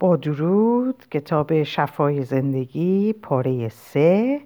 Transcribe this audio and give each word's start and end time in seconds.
با 0.00 0.16
درود 0.16 1.04
کتاب 1.10 1.62
شفای 1.62 2.22
زندگی 2.22 3.12
پاره 3.12 3.68
سه 3.68 4.40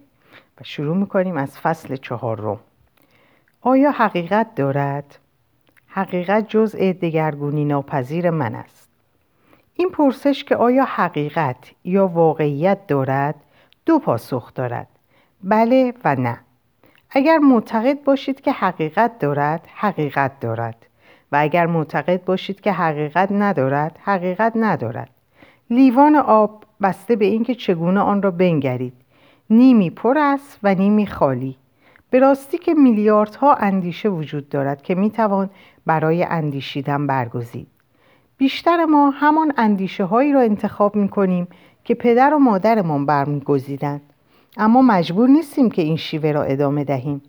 و 0.60 0.64
شروع 0.64 0.96
می‌کنیم 0.96 1.36
از 1.36 1.58
فصل 1.58 1.96
چهارم. 1.96 2.60
آیا 3.60 3.90
حقیقت 3.90 4.54
دارد؟ 4.54 5.18
حقیقت 5.86 6.48
جزء 6.48 6.92
دگرگونی 6.92 7.64
ناپذیر 7.64 8.30
من 8.30 8.54
است. 8.54 8.88
این 9.74 9.90
پرسش 9.90 10.44
که 10.44 10.56
آیا 10.56 10.84
حقیقت 10.84 11.70
یا 11.84 12.06
واقعیت 12.06 12.86
دارد 12.86 13.34
دو 13.86 13.98
پاسخ 13.98 14.54
دارد. 14.54 14.88
بله 15.44 15.94
و 16.04 16.14
نه. 16.14 16.38
اگر 17.10 17.38
معتقد 17.38 18.02
باشید 18.04 18.40
که 18.40 18.52
حقیقت 18.52 19.18
دارد 19.18 19.68
حقیقت 19.74 20.40
دارد. 20.40 20.86
و 21.32 21.36
اگر 21.40 21.66
معتقد 21.66 22.24
باشید 22.24 22.60
که 22.60 22.72
حقیقت 22.72 23.32
ندارد 23.32 23.98
حقیقت 24.04 24.52
ندارد. 24.56 25.10
لیوان 25.72 26.16
آب 26.16 26.64
بسته 26.82 27.16
به 27.16 27.24
اینکه 27.24 27.54
چگونه 27.54 28.00
آن 28.00 28.22
را 28.22 28.30
بنگرید. 28.30 28.92
نیمی 29.50 29.90
پر 29.90 30.18
است 30.18 30.58
و 30.62 30.74
نیمی 30.74 31.06
خالی. 31.06 31.56
به 32.10 32.18
راستی 32.18 32.58
که 32.58 32.74
میلیاردها 32.74 33.54
اندیشه 33.54 34.08
وجود 34.08 34.48
دارد 34.48 34.82
که 34.82 34.94
می‌توان 34.94 35.50
برای 35.86 36.24
اندیشیدن 36.24 37.06
برگزید. 37.06 37.66
بیشتر 38.36 38.84
ما 38.84 39.10
همان 39.10 39.52
اندیشه 39.56 40.04
هایی 40.04 40.32
را 40.32 40.40
انتخاب 40.40 40.96
می 40.96 41.08
کنیم 41.08 41.48
که 41.84 41.94
پدر 41.94 42.34
و 42.34 42.38
مادرمان 42.38 43.06
برمیگزیدند. 43.06 44.00
اما 44.56 44.82
مجبور 44.82 45.28
نیستیم 45.28 45.70
که 45.70 45.82
این 45.82 45.96
شیوه 45.96 46.32
را 46.32 46.42
ادامه 46.42 46.84
دهیم. 46.84 47.22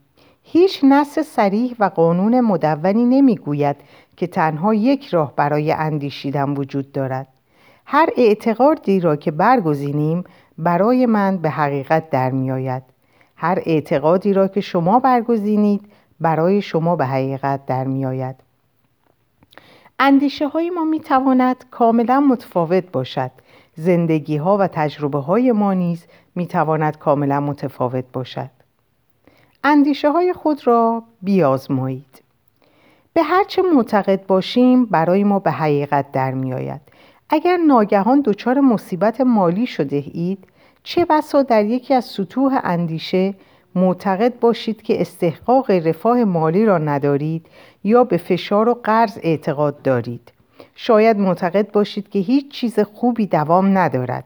هیچ 0.44 0.84
نص 0.84 1.20
سریح 1.20 1.76
و 1.80 1.86
قانون 1.86 2.42
مدونی 2.42 3.06
نمی‌گوید 3.06 3.76
که 4.18 4.28
تنها 4.28 4.74
یک 4.74 5.08
راه 5.08 5.36
برای 5.36 5.72
اندیشیدن 5.72 6.50
وجود 6.50 6.92
دارد. 6.92 7.28
هر 7.86 8.10
اعتقادی 8.18 9.00
را 9.00 9.16
که 9.16 9.32
برگزینیم 9.32 10.24
برای 10.58 11.06
من 11.06 11.38
به 11.38 11.50
حقیقت 11.50 12.10
در 12.10 12.32
می 12.32 12.52
آید. 12.52 12.84
هر 13.36 13.60
اعتقادی 13.66 14.34
را 14.34 14.48
که 14.48 14.62
شما 14.62 15.00
برگزینید 15.00 15.82
برای 16.20 16.62
شما 16.62 16.96
به 16.96 17.06
حقیقت 17.06 17.66
در 17.66 17.84
می 17.84 18.06
آید. 18.06 18.36
اندیشه 20.00 20.48
های 20.48 20.70
ما 20.70 20.84
می 20.84 21.00
تواند 21.00 21.66
کاملا 21.72 22.20
متفاوت 22.20 22.92
باشد 22.92 23.32
زندگی 23.76 24.38
ها 24.38 24.58
و 24.58 24.68
تجربه 24.68 25.20
های 25.20 25.52
ما 25.52 25.74
نیز 25.74 26.06
می 26.36 26.48
تواند 26.48 26.98
کاملا 26.98 27.40
متفاوت 27.40 28.06
باشد 28.14 28.50
اندیشه 29.64 30.12
های 30.12 30.34
خود 30.34 30.68
را 30.68 31.04
بیازمایید 31.22 32.22
به 33.14 33.24
هرچه 33.24 33.62
معتقد 33.62 34.26
باشیم 34.26 34.86
برای 34.86 35.24
ما 35.24 35.40
به 35.40 35.52
حقیقت 35.52 36.12
در 36.12 36.32
می 36.32 36.54
آید 36.54 36.82
اگر 37.34 37.58
ناگهان 37.58 38.22
دچار 38.26 38.60
مصیبت 38.60 39.22
مالی 39.22 39.66
شده 39.66 40.04
اید 40.14 40.48
چه 40.84 41.06
بسا 41.06 41.44
در 41.44 41.66
یکی 41.66 41.94
از 41.94 42.06
سطوح 42.06 42.60
اندیشه 42.64 43.34
معتقد 43.76 44.40
باشید 44.40 44.82
که 44.82 45.02
استحقاق 45.02 45.72
رفاه 45.72 46.24
مالی 46.24 46.66
را 46.66 46.78
ندارید 46.78 47.46
یا 47.84 48.04
به 48.04 48.18
فشار 48.18 48.70
و 48.70 48.74
قرض 48.84 49.20
اعتقاد 49.24 49.82
دارید. 49.82 50.32
شاید 50.76 51.18
معتقد 51.18 51.72
باشید 51.72 52.10
که 52.10 52.20
هیچ 52.20 52.52
چیز 52.52 52.80
خوبی 52.80 53.26
دوام 53.26 53.78
ندارد. 53.78 54.26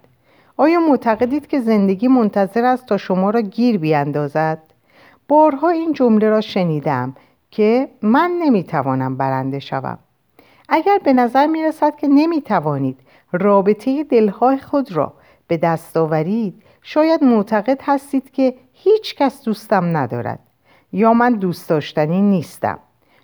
آیا 0.58 0.80
معتقدید 0.80 1.48
که 1.48 1.60
زندگی 1.60 2.08
منتظر 2.08 2.66
است 2.66 2.86
تا 2.86 2.98
شما 2.98 3.30
را 3.30 3.42
گیر 3.42 3.78
بیاندازد 3.78 4.60
بارها 5.28 5.70
این 5.70 5.94
جمله 5.94 6.30
را 6.30 6.42
شنیدم 6.42 7.16
که 7.52 7.90
من 8.02 8.32
نمی‌توانم 8.42 9.18
برنده 9.18 9.60
شوم. 9.60 10.00
اگر 10.70 11.00
به 11.04 11.14
نظر 11.14 11.48
می 11.48 11.64
رسد 11.64 11.96
که 11.96 12.08
نمی 12.08 12.42
توانید 12.42 13.00
رابطه 13.32 14.04
دلهای 14.04 14.58
خود 14.58 14.92
را 14.92 15.14
به 15.48 15.58
دست 15.58 15.98
آورید 15.98 16.64
شاید 16.82 17.24
معتقد 17.24 17.80
هستید 17.84 18.32
که 18.32 18.56
هیچ 18.74 19.16
کس 19.16 19.44
دوستم 19.44 19.98
ندارد 19.98 20.40
یا 20.92 21.14
من 21.14 21.34
دوست 21.34 21.70
داشتنی 21.70 22.22
نیستم. 22.22 22.80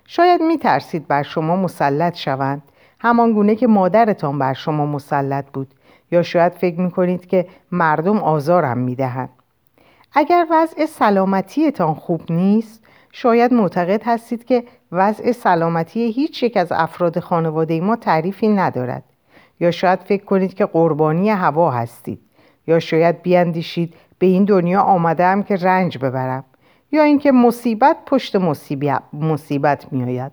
شاید 0.06 0.42
می 0.42 0.58
ترسید 0.58 1.08
بر 1.08 1.22
شما 1.22 1.56
مسلط 1.56 2.16
شوند. 2.16 2.62
همان 2.98 3.32
گونه 3.32 3.54
که 3.54 3.66
مادرتان 3.66 4.38
بر 4.38 4.52
شما 4.52 4.86
مسلط 4.86 5.44
بود. 5.52 5.74
یا 6.10 6.22
شاید 6.22 6.52
فکر 6.52 6.80
می 6.80 6.90
کنید 6.90 7.26
که 7.26 7.46
مردم 7.72 8.18
آزارم 8.18 8.78
می 8.78 8.94
دهند. 8.94 9.30
اگر 10.14 10.46
وضع 10.50 10.86
سلامتیتان 10.86 11.94
خوب 11.94 12.32
نیست 12.32 12.84
شاید 13.12 13.54
معتقد 13.54 14.02
هستید 14.04 14.44
که 14.44 14.64
وضع 14.92 15.32
سلامتی 15.32 16.10
هیچ 16.10 16.42
یک 16.42 16.56
از 16.56 16.72
افراد 16.72 17.20
خانواده 17.20 17.80
ما 17.80 17.96
تعریفی 17.96 18.48
ندارد. 18.48 19.02
یا 19.60 19.70
شاید 19.70 20.00
فکر 20.00 20.24
کنید 20.24 20.54
که 20.54 20.66
قربانی 20.66 21.30
هوا 21.30 21.70
هستید. 21.70 22.20
یا 22.66 22.78
شاید 22.78 23.22
بیاندیشید 23.22 23.94
به 24.18 24.26
این 24.26 24.44
دنیا 24.44 24.80
آمدم 24.80 25.42
که 25.42 25.56
رنج 25.56 25.98
ببرم. 25.98 26.44
یا 26.92 27.02
اینکه 27.02 27.32
مصیبت 27.32 27.96
پشت 28.06 28.36
مصیبت 29.12 29.92
میآید. 29.92 30.32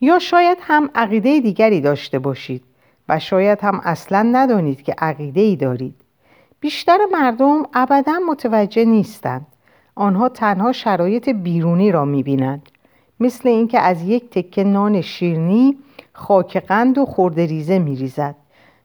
یا 0.00 0.18
شاید 0.18 0.58
هم 0.60 0.90
عقیده 0.94 1.40
دیگری 1.40 1.80
داشته 1.80 2.18
باشید 2.18 2.64
و 3.08 3.18
شاید 3.18 3.58
هم 3.62 3.80
اصلا 3.84 4.22
ندانید 4.32 4.82
که 4.82 4.94
عقیده 4.98 5.40
ای 5.40 5.56
دارید. 5.56 6.01
بیشتر 6.62 6.98
مردم 7.12 7.62
ابدا 7.74 8.12
متوجه 8.28 8.84
نیستند. 8.84 9.46
آنها 9.94 10.28
تنها 10.28 10.72
شرایط 10.72 11.28
بیرونی 11.28 11.92
را 11.92 12.04
می‌بینند. 12.04 12.68
مثل 13.20 13.48
اینکه 13.48 13.80
از 13.80 14.02
یک 14.02 14.30
تکه 14.30 14.64
نان 14.64 15.00
شیرنی 15.00 15.78
خاک 16.12 16.56
قند 16.56 16.98
و 16.98 17.06
خردریزه 17.06 17.78
میریزد. 17.78 18.34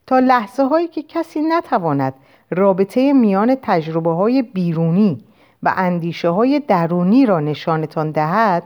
تا 0.06 0.18
لحظه 0.18 0.62
هایی 0.62 0.88
که 0.88 1.02
کسی 1.02 1.40
نتواند 1.40 2.14
رابطه 2.50 3.12
میان 3.12 3.56
تجربه 3.62 4.10
های 4.10 4.42
بیرونی 4.42 5.18
و 5.62 5.74
اندیشه 5.76 6.28
های 6.28 6.60
درونی 6.60 7.26
را 7.26 7.40
نشانتان 7.40 8.10
دهد 8.10 8.62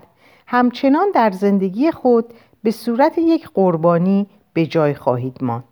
همچنان 0.46 1.10
در 1.14 1.30
زندگی 1.30 1.90
خود 1.90 2.24
به 2.62 2.70
صورت 2.70 3.18
یک 3.18 3.48
قربانی 3.54 4.26
به 4.52 4.66
جای 4.66 4.94
خواهید 4.94 5.38
ماند. 5.40 5.64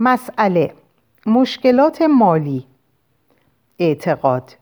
مسئله 0.00 0.72
مشکلات 1.26 2.02
مالی. 2.02 2.66
اعتقاد. 3.78 4.52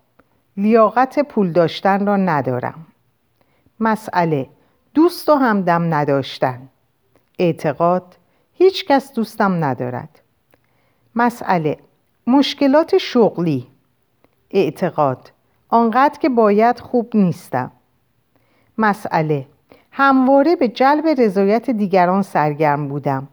لیاقت 0.56 1.18
پول 1.18 1.52
داشتن 1.52 2.06
را 2.06 2.16
ندارم. 2.16 2.86
مسئله. 3.80 4.48
دوست 4.94 5.28
و 5.28 5.34
همدم 5.34 5.94
نداشتن. 5.94 6.68
اعتقاد. 7.38 8.16
هیچ 8.52 8.86
کس 8.86 9.12
دوستم 9.12 9.64
ندارد. 9.64 10.20
مسئله. 11.14 11.78
مشکلات 12.26 12.98
شغلی. 12.98 13.66
اعتقاد. 14.50 15.30
آنقدر 15.68 16.18
که 16.18 16.28
باید 16.28 16.80
خوب 16.80 17.16
نیستم. 17.16 17.72
مسئله. 18.78 19.46
همواره 19.92 20.56
به 20.56 20.68
جلب 20.68 21.06
رضایت 21.18 21.70
دیگران 21.70 22.22
سرگرم 22.22 22.88
بودم. 22.88 23.28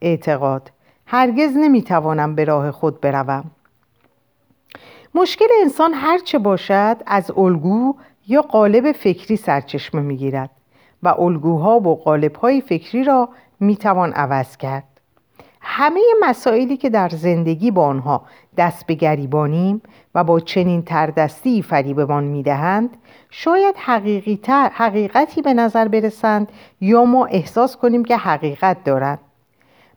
اعتقاد. 0.00 0.70
هرگز 1.06 1.56
نمی‌توانم 1.56 2.34
به 2.34 2.44
راه 2.44 2.70
خود 2.70 3.00
بروم. 3.00 3.44
مشکل 5.14 5.46
انسان 5.62 5.94
هرچه 5.94 6.38
باشد 6.38 6.96
از 7.06 7.30
الگو 7.36 7.94
یا 8.28 8.42
قالب 8.42 8.92
فکری 8.92 9.36
سرچشمه 9.36 10.00
می‌گیرد 10.00 10.50
و 11.02 11.08
الگوها 11.08 11.80
و 11.80 12.02
قالبهای 12.02 12.60
فکری 12.60 13.04
را 13.04 13.28
می‌توان 13.60 14.12
عوض 14.12 14.56
کرد. 14.56 14.84
همه 15.60 16.00
مسائلی 16.20 16.76
که 16.76 16.90
در 16.90 17.08
زندگی 17.08 17.70
با 17.70 17.86
آنها 17.86 18.22
دست 18.56 18.86
به 18.86 18.94
گریبانیم 18.94 19.82
و 20.14 20.24
با 20.24 20.40
چنین 20.40 20.82
تردستی 20.82 21.62
فریبمان 21.62 22.24
می‌دهند 22.24 22.96
شاید 23.30 23.74
حقیقی 23.78 24.40
حقیقتی 24.72 25.42
به 25.42 25.54
نظر 25.54 25.88
برسند 25.88 26.48
یا 26.80 27.04
ما 27.04 27.26
احساس 27.26 27.76
کنیم 27.76 28.04
که 28.04 28.16
حقیقت 28.16 28.84
دارند. 28.84 29.18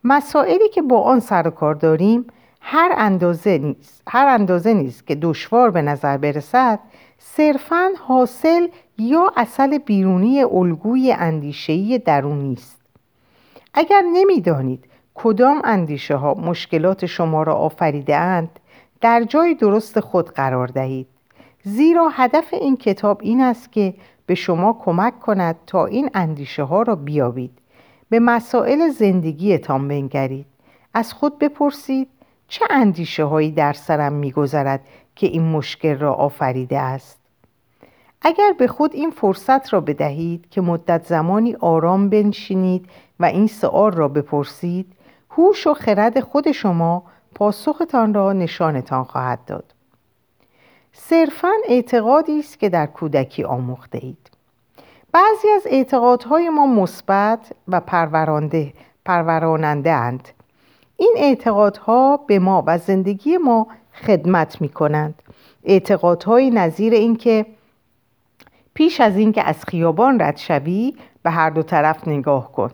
مسائلی 0.03 0.69
که 0.69 0.81
با 0.81 1.01
آن 1.01 1.19
سر 1.19 1.47
و 1.47 1.51
کار 1.51 1.75
داریم 1.75 2.27
هر 2.61 2.93
اندازه 2.97 3.57
نیست 3.57 4.03
هر 4.07 4.27
اندازه 4.27 4.73
نیست 4.73 5.07
که 5.07 5.15
دشوار 5.15 5.71
به 5.71 5.81
نظر 5.81 6.17
برسد 6.17 6.79
صرفا 7.17 7.89
حاصل 8.07 8.67
یا 8.97 9.31
اصل 9.37 9.77
بیرونی 9.77 10.43
الگوی 10.43 11.15
اندیشهی 11.19 11.99
درونی 11.99 12.53
است 12.53 12.81
اگر 13.73 14.01
نمی‌دانید 14.13 14.85
کدام 15.15 15.61
اندیشه 15.63 16.15
ها 16.15 16.33
مشکلات 16.33 17.05
شما 17.05 17.43
را 17.43 17.55
آفریده 17.55 18.15
اند 18.15 18.59
در 19.01 19.23
جای 19.23 19.53
درست 19.55 19.99
خود 19.99 20.29
قرار 20.29 20.67
دهید. 20.67 21.07
زیرا 21.63 22.09
هدف 22.09 22.53
این 22.53 22.77
کتاب 22.77 23.19
این 23.23 23.41
است 23.41 23.71
که 23.71 23.93
به 24.25 24.35
شما 24.35 24.73
کمک 24.73 25.19
کند 25.19 25.55
تا 25.67 25.85
این 25.85 26.09
اندیشه 26.13 26.63
ها 26.63 26.81
را 26.81 26.95
بیابید. 26.95 27.58
به 28.09 28.19
مسائل 28.19 28.89
زندگیتان 28.89 29.87
بنگرید. 29.87 30.45
از 30.93 31.13
خود 31.13 31.39
بپرسید 31.39 32.07
چه 32.47 32.65
اندیشه 32.69 33.23
هایی 33.23 33.51
در 33.51 33.73
سرم 33.73 34.13
میگذرد 34.13 34.81
که 35.15 35.27
این 35.27 35.51
مشکل 35.51 35.97
را 35.97 36.13
آفریده 36.13 36.79
است. 36.79 37.19
اگر 38.21 38.53
به 38.57 38.67
خود 38.67 38.95
این 38.95 39.11
فرصت 39.11 39.73
را 39.73 39.81
بدهید 39.81 40.49
که 40.49 40.61
مدت 40.61 41.05
زمانی 41.05 41.55
آرام 41.55 42.09
بنشینید 42.09 42.85
و 43.19 43.25
این 43.25 43.47
سؤال 43.47 43.91
را 43.91 44.07
بپرسید 44.07 44.93
هوش 45.29 45.67
و 45.67 45.73
خرد 45.73 46.19
خود 46.19 46.51
شما 46.51 47.03
پاسختان 47.35 48.13
را 48.13 48.33
نشانتان 48.33 49.03
خواهد 49.03 49.45
داد. 49.45 49.73
صرفا 50.93 51.51
اعتقادی 51.67 52.39
است 52.39 52.59
که 52.59 52.69
در 52.69 52.85
کودکی 52.85 53.43
آموخته 53.43 53.99
اید. 54.01 54.28
بعضی 55.11 55.49
از 55.55 55.67
اعتقادهای 55.69 56.49
ما 56.49 56.67
مثبت 56.67 57.51
و 57.67 57.79
پرورانده 57.79 58.73
پروراننده 59.05 59.91
اند. 59.91 60.29
این 60.97 61.13
اعتقادها 61.17 62.17
به 62.17 62.39
ما 62.39 62.63
و 62.67 62.77
زندگی 62.77 63.37
ما 63.37 63.67
خدمت 63.93 64.61
می 64.61 64.69
کنند 64.69 65.21
اعتقادهایی 65.63 66.49
نظیر 66.49 66.93
اینکه 66.93 67.45
پیش 68.73 69.01
از 69.01 69.17
اینکه 69.17 69.43
از 69.43 69.65
خیابان 69.65 70.21
رد 70.21 70.37
شوی 70.37 70.95
به 71.23 71.29
هر 71.29 71.49
دو 71.49 71.63
طرف 71.63 72.07
نگاه 72.07 72.51
کن. 72.51 72.71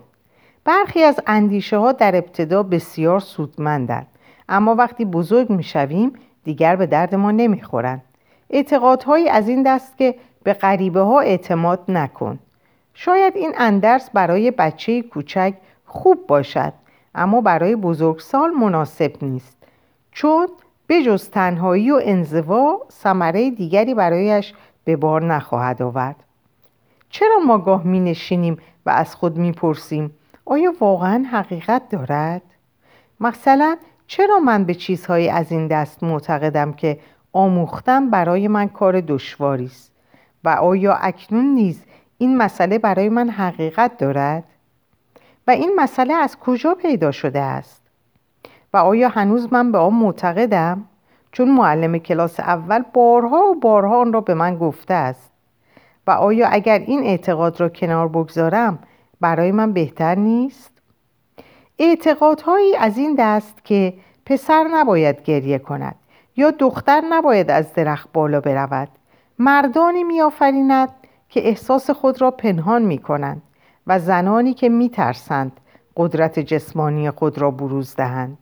برخی 0.64 1.02
از 1.02 1.20
اندیشه 1.26 1.78
ها 1.78 1.92
در 1.92 2.16
ابتدا 2.16 2.62
بسیار 2.62 3.20
سودمندند 3.20 4.06
اما 4.48 4.74
وقتی 4.74 5.04
بزرگ 5.04 5.50
می 5.50 5.62
شویم 5.62 6.12
دیگر 6.44 6.76
به 6.76 6.86
درد 6.86 7.14
ما 7.14 7.30
نمی 7.30 7.62
خورند 7.62 8.02
اعتقادهایی 8.50 9.28
از 9.28 9.48
این 9.48 9.62
دست 9.62 9.98
که 9.98 10.14
به 10.46 10.52
غریبه 10.52 11.00
ها 11.00 11.20
اعتماد 11.20 11.80
نکن. 11.88 12.38
شاید 12.94 13.36
این 13.36 13.52
اندرس 13.58 14.10
برای 14.10 14.50
بچه 14.50 15.02
کوچک 15.02 15.54
خوب 15.86 16.26
باشد 16.26 16.72
اما 17.14 17.40
برای 17.40 17.76
بزرگسال 17.76 18.50
مناسب 18.50 19.12
نیست. 19.22 19.56
چون 20.12 20.48
بجز 20.88 21.30
تنهایی 21.30 21.90
و 21.90 22.00
انزوا 22.02 22.80
ثمره 22.92 23.50
دیگری 23.50 23.94
برایش 23.94 24.54
به 24.84 24.96
بار 24.96 25.24
نخواهد 25.24 25.82
آورد. 25.82 26.16
چرا 27.10 27.38
ما 27.46 27.58
گاه 27.58 27.86
می 27.86 28.00
نشینیم 28.00 28.56
و 28.86 28.90
از 28.90 29.14
خود 29.14 29.36
می 29.36 29.52
پرسیم 29.52 30.14
آیا 30.44 30.72
واقعا 30.80 31.24
حقیقت 31.32 31.88
دارد؟ 31.88 32.42
مثلا 33.20 33.76
چرا 34.06 34.38
من 34.38 34.64
به 34.64 34.74
چیزهایی 34.74 35.28
از 35.28 35.52
این 35.52 35.66
دست 35.66 36.02
معتقدم 36.02 36.72
که 36.72 36.98
آموختم 37.32 38.10
برای 38.10 38.48
من 38.48 38.68
کار 38.68 39.00
دشواری 39.00 39.64
است؟ 39.64 39.95
و 40.44 40.48
آیا 40.48 40.94
اکنون 40.94 41.44
نیز 41.44 41.84
این 42.18 42.36
مسئله 42.36 42.78
برای 42.78 43.08
من 43.08 43.30
حقیقت 43.30 43.98
دارد؟ 43.98 44.44
و 45.46 45.50
این 45.50 45.72
مسئله 45.76 46.14
از 46.14 46.38
کجا 46.38 46.74
پیدا 46.74 47.10
شده 47.10 47.40
است؟ 47.40 47.82
و 48.72 48.76
آیا 48.76 49.08
هنوز 49.08 49.52
من 49.52 49.72
به 49.72 49.78
آن 49.78 49.94
معتقدم؟ 49.94 50.84
چون 51.32 51.50
معلم 51.50 51.98
کلاس 51.98 52.40
اول 52.40 52.82
بارها 52.94 53.38
و 53.38 53.54
بارها 53.54 54.00
آن 54.00 54.12
را 54.12 54.20
به 54.20 54.34
من 54.34 54.58
گفته 54.58 54.94
است 54.94 55.32
و 56.06 56.10
آیا 56.10 56.48
اگر 56.48 56.78
این 56.78 57.02
اعتقاد 57.02 57.60
را 57.60 57.68
کنار 57.68 58.08
بگذارم 58.08 58.78
برای 59.20 59.52
من 59.52 59.72
بهتر 59.72 60.14
نیست؟ 60.14 60.70
اعتقادهایی 61.78 62.76
از 62.76 62.98
این 62.98 63.14
دست 63.18 63.64
که 63.64 63.94
پسر 64.26 64.64
نباید 64.72 65.22
گریه 65.22 65.58
کند 65.58 65.94
یا 66.36 66.50
دختر 66.50 67.02
نباید 67.10 67.50
از 67.50 67.72
درخت 67.72 68.12
بالا 68.12 68.40
برود 68.40 68.88
مردانی 69.38 70.04
میآفریند 70.04 70.88
که 71.28 71.48
احساس 71.48 71.90
خود 71.90 72.20
را 72.20 72.30
پنهان 72.30 72.82
می 72.82 72.98
کنند 72.98 73.42
و 73.86 73.98
زنانی 73.98 74.54
که 74.54 74.68
می 74.68 74.88
ترسند 74.88 75.60
قدرت 75.96 76.38
جسمانی 76.38 77.10
خود 77.10 77.38
را 77.38 77.50
بروز 77.50 77.94
دهند. 77.96 78.38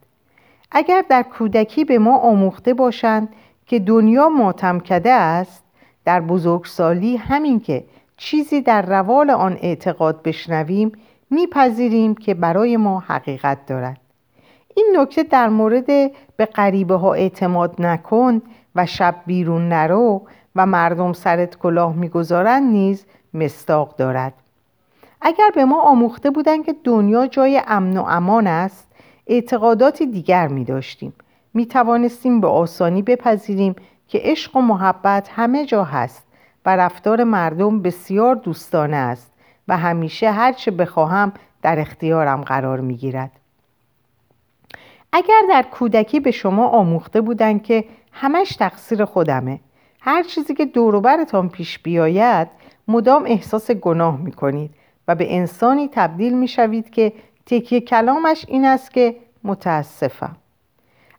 اگر 0.70 1.05
در 1.08 1.23
کودکی 1.23 1.85
به 1.85 1.99
ما 1.99 2.19
آموخته 2.19 2.75
باشند 2.75 3.29
که 3.67 3.79
دنیا 3.79 4.29
ماتم 4.29 4.81
کده 4.81 5.12
است 5.12 5.64
در 6.05 6.20
بزرگسالی 6.20 7.17
همین 7.17 7.61
که 7.61 7.85
چیزی 8.17 8.61
در 8.61 8.82
روال 8.82 9.31
آن 9.31 9.58
اعتقاد 9.61 10.23
بشنویم 10.23 10.93
میپذیریم 11.31 12.14
که 12.14 12.35
برای 12.35 12.76
ما 12.76 13.00
حقیقت 13.00 13.67
دارد. 13.67 14.00
این 14.76 14.97
نکته 14.97 15.23
در 15.23 15.49
مورد 15.49 15.87
به 16.37 16.47
غریبه 16.55 16.94
ها 16.94 17.14
اعتماد 17.14 17.82
نکن 17.82 18.43
و 18.75 18.87
شب 18.87 19.14
بیرون 19.26 19.69
نرو 19.69 20.23
و 20.56 20.67
مردم 20.67 21.12
سرت 21.12 21.59
کلاه 21.59 21.97
می‌گذارند 21.97 22.73
نیز 22.73 23.05
مستاق 23.35 23.97
دارد 23.97 24.33
اگر 25.21 25.51
به 25.55 25.65
ما 25.65 25.81
آموخته 25.83 26.31
بودند 26.31 26.67
که 26.67 26.75
دنیا 26.85 27.27
جای 27.27 27.62
امن 27.67 27.97
و 27.97 28.05
امان 28.09 28.47
است 28.47 28.93
اعتقاداتی 29.27 30.06
دیگر 30.06 30.49
می 30.49 30.65
داشتیم 30.65 31.12
می 31.55 31.67
توانستیم 31.67 32.41
به 32.41 32.47
آسانی 32.47 33.03
بپذیریم 33.03 33.75
که 34.09 34.21
عشق 34.23 34.56
و 34.56 34.61
محبت 34.61 35.29
همه 35.33 35.67
جا 35.67 35.85
هست 35.85 36.27
و 36.67 36.77
رفتار 36.77 37.25
مردم 37.25 37.83
بسیار 37.83 38.35
دوستانه 38.35 38.97
است 38.97 39.33
و 39.69 39.77
همیشه 39.77 40.31
هرچه 40.31 40.71
بخواهم 40.71 41.33
در 41.62 41.81
اختیارم 41.81 42.41
قرار 42.41 42.81
می 42.81 42.97
گیرد. 42.97 43.31
اگر 45.12 45.41
در 45.49 45.62
کودکی 45.62 46.21
به 46.21 46.31
شما 46.31 46.69
آموخته 46.69 47.21
بودند 47.21 47.62
که 47.62 47.85
همش 48.12 48.57
تقصیر 48.57 49.05
خودمه 49.05 49.61
هر 50.06 50.23
چیزی 50.23 50.55
که 50.55 50.65
دوروبرتان 50.65 51.49
پیش 51.49 51.79
بیاید 51.79 52.49
مدام 52.89 53.25
احساس 53.27 53.71
گناه 53.71 54.21
می 54.21 54.33
کنید 54.33 54.71
و 55.09 55.15
به 55.15 55.37
انسانی 55.37 55.89
تبدیل 55.93 56.35
می 56.35 56.49
شوید 56.49 56.91
که 56.91 57.12
تکیه 57.47 57.81
کلامش 57.81 58.45
این 58.49 58.65
است 58.65 58.91
که 58.91 59.17
متاسفم. 59.45 60.37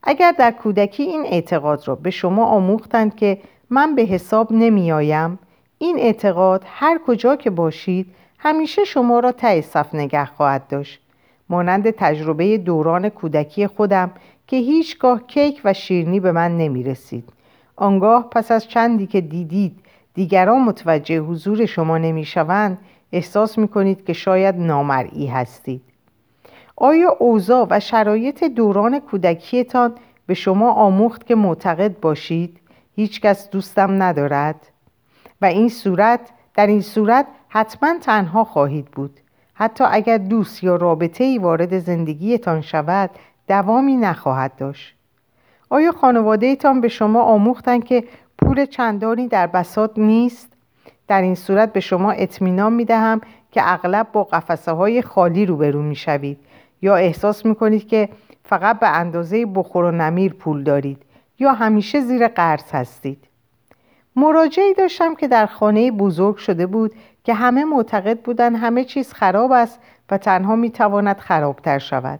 اگر 0.03 0.31
در 0.31 0.51
کودکی 0.51 1.03
این 1.03 1.25
اعتقاد 1.25 1.87
را 1.87 1.95
به 1.95 2.09
شما 2.09 2.45
آموختند 2.45 3.15
که 3.15 3.37
من 3.69 3.95
به 3.95 4.01
حساب 4.01 4.51
نمیآیم 4.51 5.39
این 5.77 5.99
اعتقاد 5.99 6.63
هر 6.65 6.99
کجا 7.07 7.35
که 7.35 7.49
باشید 7.49 8.07
همیشه 8.37 8.83
شما 8.83 9.19
را 9.19 9.31
ته 9.31 9.61
صف 9.61 9.95
نگه 9.95 10.25
خواهد 10.25 10.67
داشت. 10.67 11.01
مانند 11.49 11.89
تجربه 11.89 12.57
دوران 12.57 13.09
کودکی 13.09 13.67
خودم 13.67 14.11
که 14.47 14.57
هیچگاه 14.57 15.27
کیک 15.27 15.61
و 15.63 15.73
شیرنی 15.73 16.19
به 16.19 16.31
من 16.31 16.57
نمی 16.57 16.83
رسید 16.83 17.29
آنگاه 17.75 18.29
پس 18.29 18.51
از 18.51 18.67
چندی 18.67 19.07
که 19.07 19.21
دیدید 19.21 19.79
دیگران 20.13 20.61
متوجه 20.61 21.19
حضور 21.19 21.65
شما 21.65 21.97
نمی 21.97 22.25
شوند 22.25 22.77
احساس 23.11 23.57
می 23.57 23.67
کنید 23.67 24.05
که 24.05 24.13
شاید 24.13 24.55
نامرئی 24.55 25.27
هستید. 25.27 25.81
آیا 26.75 27.15
اوضاع 27.19 27.67
و 27.69 27.79
شرایط 27.79 28.43
دوران 28.43 28.99
کودکیتان 28.99 29.95
به 30.27 30.33
شما 30.33 30.71
آموخت 30.71 31.25
که 31.25 31.35
معتقد 31.35 31.99
باشید؟ 31.99 32.59
هیچکس 32.95 33.49
دوستم 33.49 34.03
ندارد. 34.03 34.67
و 35.41 35.45
این 35.45 35.69
صورت 35.69 36.19
در 36.53 36.67
این 36.67 36.81
صورت 36.81 37.27
حتما 37.47 37.99
تنها 38.01 38.43
خواهید 38.43 38.85
بود. 38.85 39.19
حتی 39.53 39.83
اگر 39.87 40.17
دوست 40.17 40.63
یا 40.63 40.75
رابطه 40.75 41.23
ای 41.23 41.37
وارد 41.37 41.79
زندگیتان 41.79 42.61
شود 42.61 43.09
دوامی 43.47 43.97
نخواهد 43.97 44.55
داشت. 44.55 44.94
آیا 45.69 45.91
خانواده 45.91 46.57
به 46.81 46.87
شما 46.87 47.21
آموختند 47.21 47.83
که 47.83 48.03
پول 48.37 48.65
چندانی 48.65 49.27
در 49.27 49.47
بساط 49.47 49.91
نیست؟ 49.97 50.53
در 51.07 51.21
این 51.21 51.35
صورت 51.35 51.73
به 51.73 51.79
شما 51.79 52.11
اطمینان 52.11 52.73
می 52.73 52.85
دهم 52.85 53.21
که 53.51 53.61
اغلب 53.73 54.07
با 54.11 54.23
قفسه 54.23 54.71
های 54.71 55.01
خالی 55.01 55.45
روبرو 55.45 55.81
می 55.81 55.95
شوید 55.95 56.39
یا 56.81 56.95
احساس 56.95 57.45
می 57.45 57.55
کنید 57.55 57.87
که 57.87 58.09
فقط 58.43 58.79
به 58.79 58.87
اندازه 58.87 59.45
بخور 59.45 59.85
و 59.85 59.91
نمیر 59.91 60.33
پول 60.33 60.63
دارید. 60.63 61.05
یا 61.39 61.53
همیشه 61.53 62.01
زیر 62.01 62.27
قرض 62.27 62.71
هستید. 62.71 63.27
مراجعی 64.15 64.73
داشتم 64.73 65.15
که 65.15 65.27
در 65.27 65.45
خانه 65.45 65.91
بزرگ 65.91 66.35
شده 66.35 66.67
بود 66.67 66.95
که 67.23 67.33
همه 67.33 67.65
معتقد 67.65 68.19
بودند 68.19 68.55
همه 68.55 68.83
چیز 68.83 69.13
خراب 69.13 69.51
است 69.51 69.79
و 70.11 70.17
تنها 70.17 70.55
می 70.55 70.69
تواند 70.69 71.17
خرابتر 71.17 71.79
شود. 71.79 72.19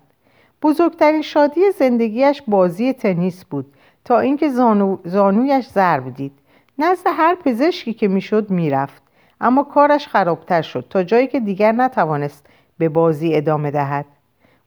بزرگترین 0.62 1.22
شادی 1.22 1.72
زندگیش 1.72 2.42
بازی 2.48 2.94
تنیس 2.94 3.46
بود. 3.46 3.74
تا 4.06 4.20
اینکه 4.20 4.50
زانو، 4.50 4.98
زانویش 5.04 5.68
ضرب 5.68 6.14
دید. 6.16 6.32
نزد 6.78 7.08
هر 7.08 7.36
پزشکی 7.36 7.94
که 7.94 8.08
می‌شد 8.08 8.50
می‌رفت. 8.50 9.02
اما 9.42 9.64
کارش 9.64 10.08
خرابتر 10.08 10.62
شد 10.62 10.86
تا 10.90 11.04
جایی 11.04 11.28
که 11.28 11.40
دیگر 11.40 11.72
نتوانست 11.72 12.46
به 12.78 12.90
بازی 12.90 13.36
ادامه 13.36 13.72
دهد. 13.72 14.06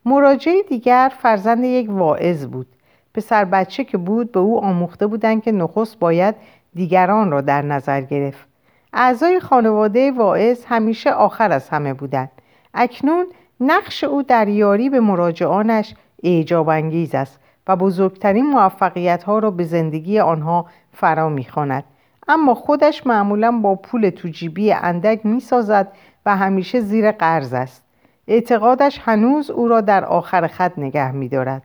مراجعه 0.05 0.63
دیگر 0.63 1.13
فرزند 1.19 1.65
یک 1.65 1.91
واعظ 1.91 2.47
بود. 2.47 2.67
پسر 3.15 3.45
بچه 3.45 3.85
که 3.85 3.99
بود 3.99 4.33
به 4.33 4.41
او 4.41 4.65
آموخته 4.65 5.07
بودند 5.07 5.43
که 5.43 5.53
نخست 5.53 5.99
باید 5.99 6.35
دیگران 6.75 7.31
را 7.31 7.41
در 7.41 7.63
نظر 7.63 8.01
گرفت. 8.01 8.49
اعضای 8.93 9.41
خانواده 9.41 10.13
واعظ 10.13 10.65
همیشه 10.65 11.11
آخر 11.11 11.53
از 11.53 11.69
همه 11.69 11.95
بودند. 11.95 12.31
اکنون 12.75 13.27
نقش 13.61 14.05
او 14.05 14.23
در 14.23 14.49
یاری 14.49 14.91
به 14.91 15.01
مراجعانش 15.01 15.95
اعجاب 16.23 16.69
انگیز 16.69 17.15
است 17.15 17.41
و 17.67 17.77
بزرگترین 17.77 18.47
موفقیت 18.47 19.23
ها 19.23 19.39
را 19.39 19.51
به 19.51 19.65
زندگی 19.65 20.19
آنها 20.19 20.67
فرا 20.93 21.29
می‌خواند. 21.29 21.85
اما 22.29 22.55
خودش 22.55 23.07
معمولا 23.07 23.53
با 23.53 23.75
پول 23.75 24.11
توجیبی 24.11 24.73
اندک 24.73 25.27
می‌سازد 25.27 25.93
و 26.27 26.37
همیشه 26.37 26.81
زیر 26.81 27.13
قرض 27.13 27.53
است. 27.53 27.85
اعتقادش 28.29 29.01
هنوز 29.03 29.51
او 29.51 29.69
را 29.69 29.81
در 29.81 30.05
آخر 30.05 30.47
خط 30.47 30.79
نگه 30.79 31.13
میدارد. 31.13 31.63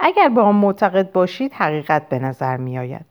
اگر 0.00 0.28
به 0.28 0.40
آن 0.40 0.56
معتقد 0.56 1.12
باشید 1.12 1.52
حقیقت 1.52 2.08
به 2.08 2.18
نظر 2.18 2.56
می 2.56 2.78
آید. 2.78 3.04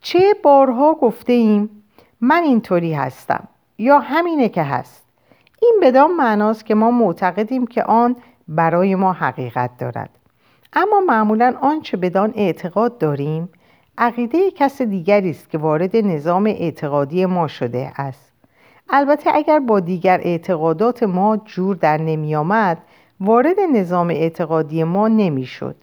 چه 0.00 0.34
بارها 0.42 0.94
گفته 0.94 1.32
ایم 1.32 1.82
من 2.20 2.42
اینطوری 2.42 2.94
هستم 2.94 3.48
یا 3.78 3.98
همینه 3.98 4.48
که 4.48 4.62
هست. 4.62 5.03
این 5.64 5.80
بدان 5.82 6.10
معناست 6.10 6.66
که 6.66 6.74
ما 6.74 6.90
معتقدیم 6.90 7.66
که 7.66 7.84
آن 7.84 8.16
برای 8.48 8.94
ما 8.94 9.12
حقیقت 9.12 9.70
دارد. 9.78 10.10
اما 10.72 11.00
معمولا 11.00 11.54
آنچه 11.60 11.96
بدان 11.96 12.32
اعتقاد 12.36 12.98
داریم 12.98 13.48
عقیده 13.98 14.50
کس 14.50 14.82
دیگری 14.82 15.30
است 15.30 15.50
که 15.50 15.58
وارد 15.58 15.96
نظام 15.96 16.46
اعتقادی 16.46 17.26
ما 17.26 17.46
شده 17.46 17.92
است. 17.96 18.32
البته 18.90 19.30
اگر 19.34 19.58
با 19.58 19.80
دیگر 19.80 20.20
اعتقادات 20.24 21.02
ما 21.02 21.36
جور 21.36 21.76
در 21.76 22.00
نمی 22.00 22.36
آمد 22.36 22.78
وارد 23.20 23.60
نظام 23.72 24.10
اعتقادی 24.10 24.84
ما 24.84 25.08
نمی 25.08 25.46
شد. 25.46 25.76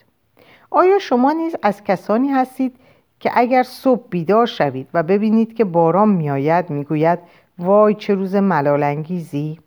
آیا 0.69 0.99
شما 0.99 1.31
نیز 1.31 1.55
از 1.63 1.83
کسانی 1.83 2.27
هستید 2.27 2.75
که 3.19 3.31
اگر 3.33 3.63
صبح 3.63 4.03
بیدار 4.09 4.45
شوید 4.45 4.87
و 4.93 5.03
ببینید 5.03 5.53
که 5.53 5.63
باران 5.63 6.09
میآید 6.09 6.69
می‌گوید 6.69 7.19
وای 7.59 7.93
چه 7.93 8.13
روز 8.13 8.35
ملالانگیزی؟ 8.35 9.59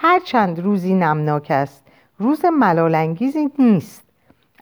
هرچند 0.00 0.60
روزی 0.60 0.94
نمناک 0.94 1.46
است 1.50 1.84
روز 2.18 2.44
ملالانگیزی 2.44 3.48
نیست. 3.58 4.04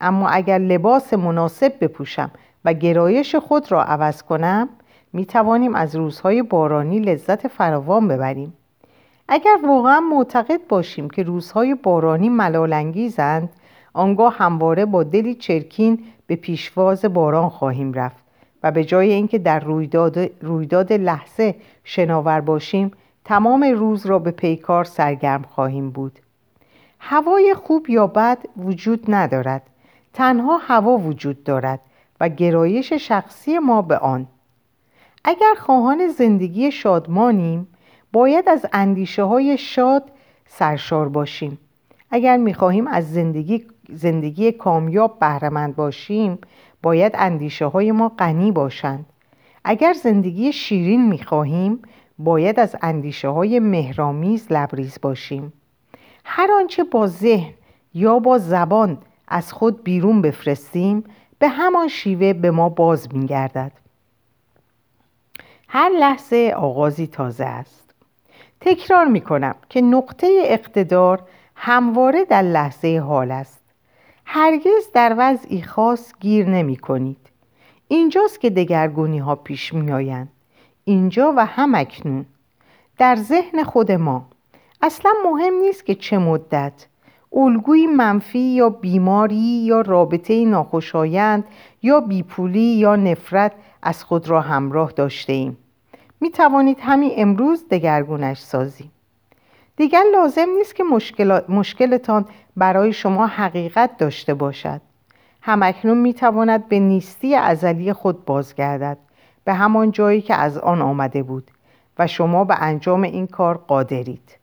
اما 0.01 0.29
اگر 0.29 0.59
لباس 0.59 1.15
مناسب 1.15 1.73
بپوشم 1.81 2.31
و 2.65 2.73
گرایش 2.73 3.35
خود 3.35 3.73
را 3.73 3.85
عوض 3.85 4.23
کنم 4.23 4.69
می 5.13 5.27
توانیم 5.27 5.75
از 5.75 5.97
روزهای 5.97 6.43
بارانی 6.43 6.99
لذت 6.99 7.49
فراوان 7.49 8.09
ببریم. 8.09 8.53
اگر 9.29 9.57
واقعا 9.67 10.01
معتقد 10.01 10.61
باشیم 10.69 11.11
که 11.11 11.23
روزهای 11.23 11.75
بارانی 11.75 12.29
ملالانگیزند 12.29 13.49
آنگاه 13.93 14.37
همواره 14.37 14.85
با 14.85 15.03
دلی 15.03 15.35
چرکین 15.35 16.05
به 16.27 16.37
پیشواز 16.37 17.05
باران 17.05 17.49
خواهیم 17.49 17.93
رفت 17.93 18.25
و 18.63 18.71
به 18.71 18.85
جای 18.85 19.13
اینکه 19.13 19.39
در 19.39 19.61
رویداد, 19.61 20.19
رویداد 20.43 20.93
لحظه 20.93 21.55
شناور 21.85 22.41
باشیم 22.41 22.91
تمام 23.27 23.65
روز 23.65 24.07
را 24.07 24.19
به 24.19 24.31
پیکار 24.31 24.85
سرگرم 24.85 25.43
خواهیم 25.43 25.91
بود. 25.91 26.19
هوای 27.01 27.55
خوب 27.55 27.91
یا 27.91 28.07
بد 28.07 28.39
وجود 28.57 29.05
ندارد. 29.09 29.63
تنها 30.13 30.57
هوا 30.57 30.99
وجود 30.99 31.45
دارد 31.45 31.81
و 32.21 32.29
گرایش 32.29 32.93
شخصی 32.93 33.59
ما 33.59 33.83
به 33.83 33.99
آن. 33.99 34.27
اگر 35.25 35.55
خواهان 35.59 36.09
زندگی 36.09 36.71
شادمانیم 36.71 37.69
باید 38.13 38.49
از 38.49 38.67
اندیشه 38.73 39.23
های 39.23 39.59
شاد 39.59 40.03
سرشار 40.47 41.09
باشیم. 41.09 41.59
اگر 42.11 42.37
می‌خواهیم 42.37 42.87
از 42.87 43.13
زندگی, 43.13 43.67
زندگی 43.89 44.53
کامیاب 44.53 45.19
بهرهمند 45.19 45.77
باشیم 45.77 46.39
باید 46.83 47.13
اندیشه 47.19 47.67
های 47.67 47.93
ما 47.93 48.09
غنی 48.09 48.53
باشند. 48.53 49.07
اگر 49.65 49.93
زندگی 49.93 50.53
شیرین 50.53 51.09
می‌خواهیم 51.09 51.83
باید 52.19 52.61
از 52.61 52.77
اندیشه 52.83 53.29
های 53.29 53.61
مهرامیز 53.61 54.47
لبریز 54.51 54.99
باشیم. 55.03 55.53
هر 56.25 56.51
آنچه 56.53 56.85
با 56.85 57.07
ذهن 57.07 57.55
یا 57.95 58.19
با 58.19 58.39
زبان 58.39 58.99
از 59.29 59.53
خود 59.53 59.85
بیرون 59.85 60.23
بفرستیم 60.23 61.05
به 61.39 61.49
همان 61.49 61.89
شیوه 61.89 62.33
به 62.33 62.51
ما 62.51 62.69
باز 62.69 63.15
میگردد. 63.15 63.73
هر 65.69 65.89
لحظه 65.89 66.55
آغازی 66.57 67.07
تازه 67.07 67.45
است. 67.45 67.95
تکرار 68.61 69.05
می 69.05 69.21
کنم 69.21 69.55
که 69.69 69.81
نقطه 69.81 70.43
اقتدار 70.45 71.23
همواره 71.55 72.25
در 72.25 72.43
لحظه 72.43 73.03
حال 73.07 73.31
است. 73.31 73.63
هرگز 74.25 74.93
در 74.95 75.15
وضعی 75.19 75.63
خاص 75.63 76.13
گیر 76.21 76.49
نمی 76.49 76.77
کنید 76.77 77.31
اینجاست 77.89 78.41
که 78.41 78.51
دگرگونی 78.51 79.19
ها 79.19 79.35
پیش 79.35 79.75
می 79.75 79.93
آیند 79.93 80.29
اینجا 80.89 81.35
و 81.37 81.47
هم 81.47 81.75
اکنون 81.75 82.27
در 82.99 83.17
ذهن 83.17 83.65
خود 83.65 83.93
ما. 83.93 84.27
اصلا 84.83 85.13
مهم 85.25 85.55
نیست 85.55 85.87
که 85.87 85.95
چه 85.95 86.19
مدت. 86.19 86.87
الگوی 87.33 87.87
منفی 87.87 88.39
یا 88.39 88.69
بیماری 88.69 89.65
یا 89.65 89.81
رابطه 89.81 90.45
ناخوشایند 90.45 91.45
یا 91.83 92.01
بیپولی 92.01 92.61
یا 92.61 92.97
نفرت 92.97 93.53
از 93.83 94.05
خود 94.05 94.29
را 94.29 94.41
همراه 94.41 94.93
داشته 94.93 95.33
ایم. 95.33 95.59
می 96.21 96.31
توانید 96.31 96.79
همین 96.81 97.13
امروز 97.17 97.65
دگرگونش 97.71 98.39
سازیم. 98.39 98.91
دیگر 99.77 100.05
لازم 100.13 100.49
نیست 100.59 100.75
که 100.75 100.85
مشکلتان 101.49 102.25
برای 102.57 102.93
شما 102.93 103.27
حقیقت 103.27 103.97
داشته 103.97 104.35
باشد. 104.35 104.81
همکنون 105.43 105.99
می 105.99 106.15
تواند 106.15 106.69
به 106.69 106.81
نیستی 106.81 107.35
ازلی 107.35 107.93
خود 107.93 108.25
بازگردد. 108.25 108.99
به 109.47 109.55
همان 109.55 109.91
جایی 109.91 110.21
که 110.21 110.35
از 110.35 110.59
آن 110.59 110.83
آمده 110.83 111.23
بود 111.23 111.51
و 111.99 112.07
شما 112.07 112.45
به 112.45 112.63
انجام 112.63 113.03
این 113.03 113.27
کار 113.27 113.57
قادرید. 113.57 114.37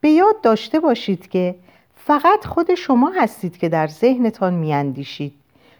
به 0.00 0.08
یاد 0.08 0.40
داشته 0.40 0.80
باشید 0.80 1.28
که 1.28 1.54
فقط 1.96 2.46
خود 2.46 2.74
شما 2.74 3.12
هستید 3.16 3.58
که 3.58 3.68
در 3.68 3.86
ذهنتان 3.86 4.54
میاندیشید. 4.54 5.34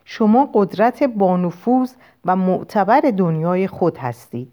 شما 0.04 0.50
قدرت 0.54 1.02
بانفوذ 1.02 1.92
و 2.24 2.36
معتبر 2.36 3.00
دنیای 3.00 3.66
خود 3.66 3.98
هستید. 3.98 4.52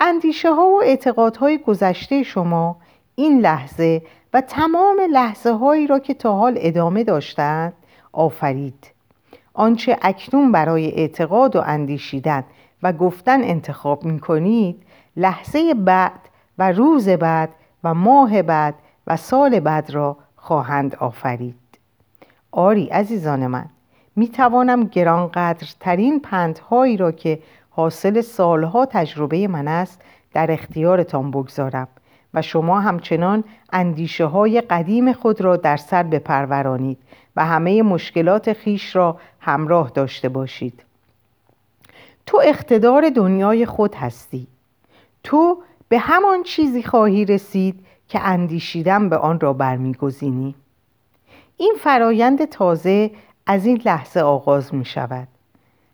اندیشه 0.00 0.54
ها 0.54 0.68
و 0.68 0.82
اعتقادهای 0.82 1.58
گذشته 1.58 2.22
شما 2.22 2.76
این 3.14 3.40
لحظه 3.40 4.02
و 4.32 4.40
تمام 4.40 4.96
لحظه 5.10 5.52
هایی 5.52 5.86
را 5.86 5.98
که 5.98 6.14
تا 6.14 6.36
حال 6.36 6.54
ادامه 6.56 7.04
داشتند 7.04 7.72
آفرید. 8.12 8.90
آنچه 9.54 9.98
اکنون 10.02 10.52
برای 10.52 10.90
اعتقاد 10.90 11.56
و 11.56 11.62
اندیشیدن 11.66 12.44
و 12.82 12.92
گفتن 12.92 13.42
انتخاب 13.42 14.04
می 14.04 14.20
کنید 14.20 14.82
لحظه 15.16 15.74
بعد 15.74 16.20
و 16.58 16.72
روز 16.72 17.08
بعد 17.08 17.50
و 17.84 17.94
ماه 17.94 18.42
بعد 18.42 18.74
و 19.06 19.16
سال 19.16 19.60
بعد 19.60 19.90
را 19.90 20.16
خواهند 20.36 20.94
آفرید. 20.94 21.56
آری 22.52 22.86
عزیزان 22.86 23.46
من 23.46 23.66
می 24.16 24.28
توانم 24.28 24.84
گرانقدرترین 24.84 26.20
پندهایی 26.20 26.96
را 26.96 27.12
که 27.12 27.38
حاصل 27.70 28.20
سالها 28.20 28.86
تجربه 28.86 29.48
من 29.48 29.68
است 29.68 30.02
در 30.32 30.50
اختیارتان 30.50 31.30
بگذارم 31.30 31.88
و 32.34 32.42
شما 32.42 32.80
همچنان 32.80 33.44
اندیشه 33.72 34.24
های 34.24 34.60
قدیم 34.60 35.12
خود 35.12 35.40
را 35.40 35.56
در 35.56 35.76
سر 35.76 36.02
بپرورانید 36.02 36.98
و 37.36 37.46
همه 37.46 37.82
مشکلات 37.82 38.52
خیش 38.52 38.96
را 38.96 39.16
همراه 39.40 39.90
داشته 39.94 40.28
باشید. 40.28 40.82
تو 42.26 42.40
اقتدار 42.44 43.10
دنیای 43.10 43.66
خود 43.66 43.94
هستی. 43.94 44.46
تو 45.22 45.62
به 45.88 45.98
همان 45.98 46.42
چیزی 46.42 46.82
خواهی 46.82 47.24
رسید 47.24 47.86
که 48.08 48.20
اندیشیدن 48.20 49.08
به 49.08 49.16
آن 49.16 49.40
را 49.40 49.52
برمیگزینی. 49.52 50.54
این 51.56 51.74
فرایند 51.78 52.44
تازه 52.44 53.10
از 53.46 53.66
این 53.66 53.82
لحظه 53.84 54.20
آغاز 54.20 54.74
می 54.74 54.84
شود 54.84 55.28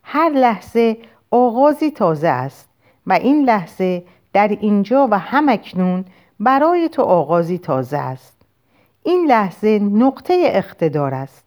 هر 0.03 0.31
لحظه 0.31 0.99
آغازی 1.31 1.91
تازه 1.91 2.29
است 2.29 2.69
و 3.07 3.13
این 3.13 3.45
لحظه 3.45 4.05
در 4.33 4.49
اینجا 4.49 5.09
و 5.11 5.19
همکنون 5.19 6.05
برای 6.41 6.89
تو 6.89 7.03
آغازی 7.03 7.59
تازه 7.59 7.99
است. 7.99 8.43
این 9.03 9.27
لحظه 9.27 9.79
نقطه 9.79 10.43
اقتدار 10.47 11.15
است. 11.15 11.45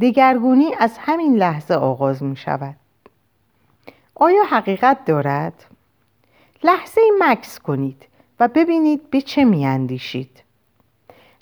دگرگونی 0.00 0.74
از 0.78 0.98
همین 0.98 1.36
لحظه 1.36 1.74
آغاز 1.74 2.22
می 2.22 2.36
شود 2.36 2.76
آیا 4.20 4.42
حقیقت 4.50 5.04
دارد؟ 5.04 5.64
لحظه 6.64 7.00
مکس 7.18 7.58
کنید 7.58 8.06
و 8.40 8.48
ببینید 8.48 9.10
به 9.10 9.20
چه 9.20 9.44
می 9.44 9.66
اندیشید 9.66 10.42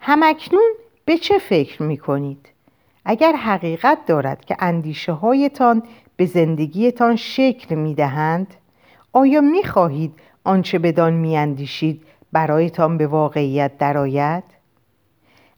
همکنون 0.01 0.73
به 1.05 1.19
چه 1.19 1.39
فکر 1.39 1.83
می 1.83 1.97
کنید؟ 1.97 2.49
اگر 3.05 3.33
حقیقت 3.33 3.99
دارد 4.07 4.45
که 4.45 4.57
اندیشه 4.59 5.13
هایتان 5.13 5.83
به 6.17 6.27
زندگیتان 6.27 7.17
شکل 7.17 7.75
می 7.75 7.95
دهند 7.95 8.55
آیا 9.13 9.41
می 9.41 9.65
خواهید 9.65 10.13
آنچه 10.45 10.79
بدان 10.79 11.13
می 11.13 11.37
اندیشید 11.37 12.03
برایتان 12.33 12.99
به 12.99 13.07
واقعیت 13.07 13.79
درآید؟ 13.79 14.45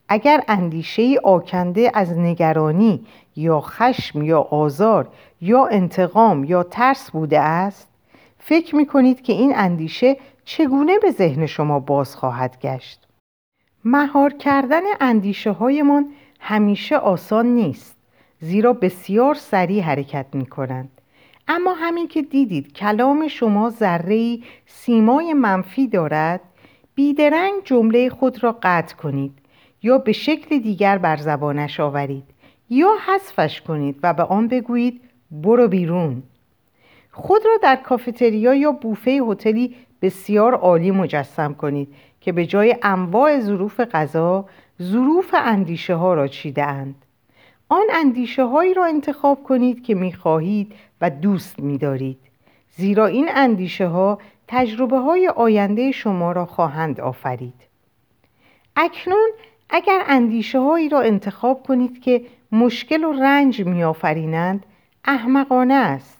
اگر 0.09 0.43
اندیشه 0.49 1.17
آکنده 1.25 1.91
از 1.95 2.19
نگرانی 2.19 3.07
یا 3.37 3.61
خشم 3.61 4.23
یا 4.23 4.41
آزار 4.41 5.09
یا 5.41 5.67
انتقام 5.67 6.45
یا 6.45 6.63
ترس 6.63 7.11
بوده 7.11 7.41
است 7.41 7.89
فکر 8.39 8.77
می 8.77 8.87
کنید 8.87 9.23
که 9.23 9.33
این 9.33 9.53
اندیشه 9.57 10.17
چگونه 10.45 10.99
به 10.99 11.11
ذهن 11.11 11.47
شما 11.47 11.81
باز 11.81 12.17
خواهد 12.17 12.59
گشت؟ 12.61 13.07
مهار 13.85 14.33
کردن 14.33 14.83
اندیشه 15.01 15.51
هایمان 15.51 16.13
همیشه 16.41 16.97
آسان 16.97 17.47
نیست 17.47 17.97
زیرا 18.41 18.73
بسیار 18.73 19.35
سریع 19.35 19.83
حرکت 19.83 20.27
می 20.33 20.47
کنند 20.47 20.91
اما 21.49 21.75
همین 21.75 22.09
که 22.09 22.23
دیدید 22.23 22.73
کلام 22.73 23.29
شما 23.29 23.71
ذره 23.71 24.39
سیمای 24.67 25.33
منفی 25.33 25.87
دارد 25.87 26.41
بیدرنگ 26.95 27.53
جمله 27.65 28.11
خود 28.11 28.45
را 28.45 28.59
قطع 28.63 28.97
کنید. 28.97 29.39
یا 29.83 29.99
به 29.99 30.13
شکل 30.13 30.59
دیگر 30.59 30.99
بر 30.99 31.17
زبانش 31.17 31.81
آورید 31.81 32.25
یا 32.71 32.91
حذفش 33.07 33.61
کنید 33.61 33.99
و 34.03 34.15
به 34.15 34.23
آن 34.23 34.49
بگویید 34.49 35.01
برو 35.31 35.69
بیرون 35.69 36.23
خود 37.13 37.43
را 37.47 37.57
در 37.63 37.77
کافتریا 37.77 38.55
یا 38.55 38.73
بوفه 38.73 39.11
هتلی 39.11 39.75
بسیار 40.03 40.55
عالی 40.55 40.91
مجسم 40.91 41.55
کنید 41.55 41.95
که 42.21 42.33
به 42.33 42.47
جای 42.47 42.77
انواع 42.83 43.41
ظروف 43.41 43.81
غذا 43.81 44.45
ظروف 44.83 45.35
اندیشه 45.39 45.95
ها 45.95 46.15
را 46.15 46.27
چیده 46.29 46.65
اند. 46.65 46.95
آن 47.69 47.87
اندیشه 47.95 48.45
هایی 48.45 48.75
را 48.75 48.87
انتخاب 48.87 49.43
کنید 49.43 49.85
که 49.85 49.95
می 49.95 50.13
خواهید 50.13 50.73
و 51.01 51.11
دوست 51.11 51.59
می 51.59 51.79
دارید. 51.79 52.19
زیرا 52.71 53.07
این 53.07 53.29
اندیشه 53.35 53.87
ها 53.87 54.19
تجربه 54.49 54.99
های 54.99 55.29
آینده 55.29 55.91
شما 55.91 56.33
را 56.33 56.47
خواهند 56.47 57.01
آفرید. 57.01 57.55
اکنون 58.77 59.31
اگر 59.71 60.03
اندیشه 60.07 60.59
هایی 60.61 60.89
را 60.89 61.01
انتخاب 61.01 61.63
کنید 61.63 62.03
که 62.03 62.23
مشکل 62.53 63.05
و 63.05 63.13
رنج 63.13 63.61
می 63.67 63.85
آفرینند 63.85 64.67
احمقانه 65.05 65.75
است. 65.75 66.19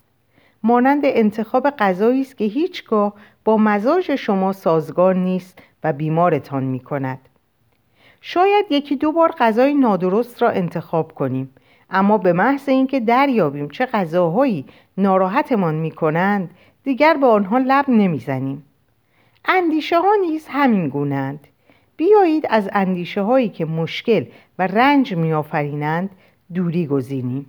مانند 0.63 1.01
انتخاب 1.05 1.71
غذایی 1.71 2.21
است 2.21 2.37
که 2.37 2.45
هیچگاه 2.45 3.15
با 3.45 3.57
مزاج 3.57 4.15
شما 4.15 4.53
سازگار 4.53 5.15
نیست 5.15 5.59
و 5.85 5.93
بیمارتان 5.93 6.65
می 6.65 6.81
کند. 6.81 7.19
شاید 8.21 8.67
یکی 8.71 8.97
دو 8.97 9.13
بار 9.13 9.35
غذای 9.39 9.75
نادرست 9.75 10.43
را 10.43 10.51
انتخاب 10.51 11.15
کنیم 11.15 11.55
اما 11.91 12.19
به 12.19 12.33
محض 12.33 12.69
اینکه 12.69 13.01
دریابیم 13.01 13.69
چه 13.69 13.87
غذاهایی 13.87 14.65
ناراحتمان 14.99 15.75
می 15.75 15.91
کنند 15.91 16.51
دیگر 16.85 17.15
به 17.15 17.27
آنها 17.27 17.59
لب 17.59 17.85
نمی‌زنیم. 17.89 18.65
اندیشه 19.45 19.99
ها 19.99 20.15
نیز 20.21 20.47
همین 20.49 20.89
گونند. 20.89 21.47
بیایید 21.99 22.47
از 22.51 22.69
اندیشه 22.73 23.23
هایی 23.23 23.49
که 23.49 23.65
مشکل 23.65 24.25
و 24.59 24.67
رنج 24.67 25.15
میآفرینند 25.15 26.11
دوری 26.55 26.87
گزینیم. 26.87 27.47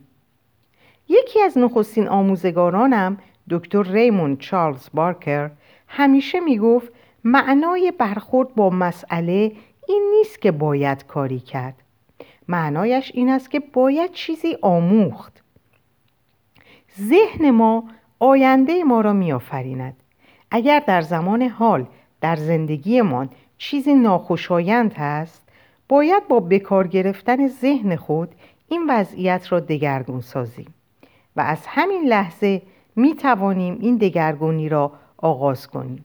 یکی 1.09 1.41
از 1.41 1.57
نخستین 1.57 2.07
آموزگارانم 2.07 3.17
دکتر 3.49 3.83
ریمون 3.83 4.37
چارلز 4.37 4.89
بارکر 4.93 5.51
همیشه 5.87 6.39
می‌گفت 6.39 6.91
معنای 7.23 7.93
برخورد 7.97 8.55
با 8.55 8.69
مسئله 8.69 9.51
این 9.87 10.13
نیست 10.17 10.41
که 10.41 10.51
باید 10.51 11.07
کاری 11.07 11.39
کرد. 11.39 11.75
معنایش 12.47 13.11
این 13.15 13.29
است 13.29 13.51
که 13.51 13.59
باید 13.59 14.11
چیزی 14.11 14.57
آموخت. 14.61 15.43
ذهن 17.01 17.51
ما 17.51 17.83
آینده 18.19 18.83
ما 18.83 19.01
را 19.01 19.13
میآفریند. 19.13 19.95
اگر 20.51 20.83
در 20.87 21.01
زمان 21.01 21.41
حال 21.41 21.85
در 22.21 22.35
زندگیمان 22.35 23.29
چیزی 23.59 23.93
ناخوشایند 23.93 24.93
هست 24.93 25.49
باید 25.89 26.27
با 26.27 26.39
بکار 26.39 26.87
گرفتن 26.87 27.47
ذهن 27.47 27.95
خود 27.95 28.29
این 28.67 28.85
وضعیت 28.89 29.51
را 29.51 29.59
دگرگون 29.59 30.21
سازیم 30.21 30.73
و 31.35 31.41
از 31.41 31.67
همین 31.67 32.07
لحظه 32.07 32.61
می 32.95 33.15
توانیم 33.15 33.77
این 33.81 33.97
دگرگونی 33.97 34.69
را 34.69 34.91
آغاز 35.17 35.67
کنیم 35.67 36.03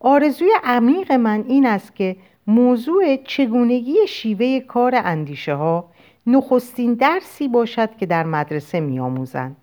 آرزوی 0.00 0.52
عمیق 0.64 1.12
من 1.12 1.44
این 1.48 1.66
است 1.66 1.96
که 1.96 2.16
موضوع 2.46 3.16
چگونگی 3.16 3.96
شیوه 4.08 4.60
کار 4.60 4.92
اندیشه 4.94 5.54
ها 5.54 5.90
نخستین 6.26 6.94
درسی 6.94 7.48
باشد 7.48 7.96
که 7.96 8.06
در 8.06 8.24
مدرسه 8.24 8.80
می 8.80 9.00
آموزند. 9.00 9.56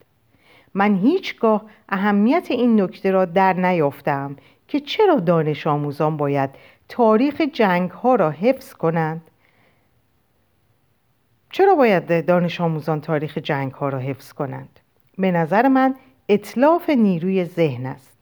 من 0.74 0.96
هیچگاه 0.96 1.66
اهمیت 1.90 2.48
این 2.52 2.82
نکته 2.82 3.12
را 3.12 3.26
در 3.26 3.54
نیافتم 3.54 4.36
که 4.68 4.80
چرا 4.80 5.20
دانش 5.20 5.68
آموزان 5.68 6.18
باید 6.18 6.50
تاریخ 6.90 7.42
جنگ 7.42 7.92
ها 7.92 8.16
را 8.16 8.32
حفظ 8.32 8.74
کنند؟ 8.74 9.22
چرا 11.52 11.76
باید 11.76 12.26
دانش 12.26 12.62
آموزان 12.62 13.02
تاریخ 13.02 13.38
جنگ 13.38 13.72
ها 13.72 13.90
را 13.90 14.00
حفظ 14.00 14.34
کنند؟ 14.34 14.80
به 15.18 15.32
نظر 15.32 15.68
من 15.68 15.96
اطلاف 16.30 16.90
نیروی 16.90 17.46
ذهن 17.46 17.86
است. 17.86 18.18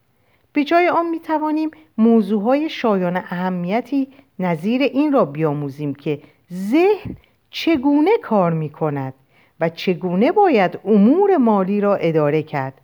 به 0.54 0.64
جای 0.64 0.90
آن 0.90 1.10
می 1.10 1.20
توانیم 1.20 1.72
موضوع 1.98 2.44
های 2.44 2.70
شایان 2.70 3.18
اهمیتی 3.18 4.08
نظیر 4.40 4.82
این 4.82 5.12
را 5.12 5.26
بیاموزیم 5.26 5.96
که 5.96 6.22
ذهن 6.54 7.16
چگونه 7.50 8.18
کار 8.24 8.54
می 8.54 8.70
کند 8.70 9.14
و 9.60 9.70
چگونه 9.70 10.32
باید 10.32 10.80
امور 10.86 11.38
مالی 11.38 11.82
را 11.82 11.96
اداره 11.96 12.44
کرد. 12.44 12.82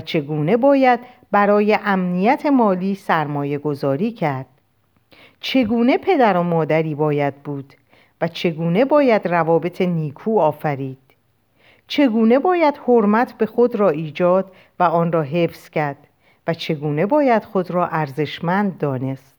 چگونه 0.00 0.56
باید 0.56 1.00
برای 1.30 1.78
امنیت 1.84 2.46
مالی 2.46 2.94
سرمایه 2.94 3.58
گذاری 3.58 4.12
کرد؟ 4.12 4.46
چگونه 5.40 5.98
پدر 5.98 6.36
و 6.36 6.42
مادری 6.42 6.94
باید 6.94 7.34
بود 7.34 7.74
و 8.20 8.28
چگونه 8.28 8.84
باید 8.84 9.28
روابط 9.28 9.80
نیکو 9.80 10.40
آفرید؟ 10.40 10.98
چگونه 11.86 12.38
باید 12.38 12.80
حرمت 12.88 13.32
به 13.38 13.46
خود 13.46 13.76
را 13.76 13.90
ایجاد 13.90 14.52
و 14.78 14.82
آن 14.82 15.12
را 15.12 15.22
حفظ 15.22 15.70
کرد 15.70 16.06
و 16.46 16.54
چگونه 16.54 17.06
باید 17.06 17.44
خود 17.44 17.70
را 17.70 17.86
ارزشمند 17.86 18.78
دانست؟ 18.78 19.36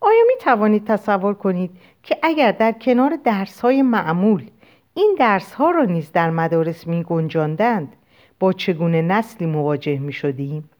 آیا 0.00 0.22
می 0.26 0.34
توانید 0.40 0.86
تصور 0.86 1.34
کنید 1.34 1.70
که 2.02 2.18
اگر 2.22 2.52
در 2.52 2.72
کنار 2.72 3.18
درس 3.24 3.60
های 3.60 3.82
معمول 3.82 4.50
این 4.94 5.16
درس 5.18 5.52
ها 5.52 5.70
را 5.70 5.84
نیز 5.84 6.12
در 6.12 6.30
مدارس 6.30 6.86
می 6.86 7.02
گنجاندند 7.02 7.96
با 8.40 8.52
چگونه 8.52 9.02
نسلی 9.02 9.46
مواجه 9.46 9.98
می 9.98 10.12
شدیم؟ 10.12 10.70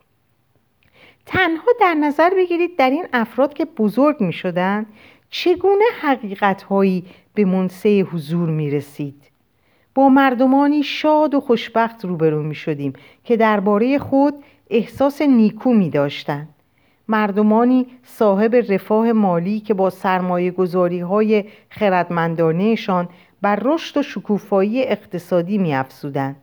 تنها 1.26 1.72
در 1.80 1.94
نظر 1.94 2.30
بگیرید 2.36 2.76
در 2.76 2.90
این 2.90 3.06
افراد 3.12 3.54
که 3.54 3.64
بزرگ 3.64 4.20
می 4.20 4.32
شدند 4.32 4.86
چگونه 5.30 5.84
حقیقت 6.00 6.62
هایی 6.62 7.04
به 7.34 7.44
منصه 7.44 8.00
حضور 8.12 8.50
می 8.50 8.70
رسید 8.70 9.22
با 9.94 10.08
مردمانی 10.08 10.82
شاد 10.82 11.34
و 11.34 11.40
خوشبخت 11.40 12.04
روبرو 12.04 12.42
می 12.42 12.54
شدیم 12.54 12.92
که 13.24 13.36
درباره 13.36 13.98
خود 13.98 14.34
احساس 14.70 15.22
نیکو 15.22 15.72
می 15.72 15.90
داشتند 15.90 16.48
مردمانی 17.08 17.86
صاحب 18.04 18.54
رفاه 18.68 19.12
مالی 19.12 19.60
که 19.60 19.74
با 19.74 19.90
سرمایه 19.90 20.50
گذاری 20.50 21.00
های 21.00 21.44
خردمندانهشان 21.68 23.08
بر 23.42 23.58
رشد 23.62 23.96
و 23.96 24.02
شکوفایی 24.02 24.84
اقتصادی 24.84 25.58
می 25.58 25.74
افسودن. 25.74 26.36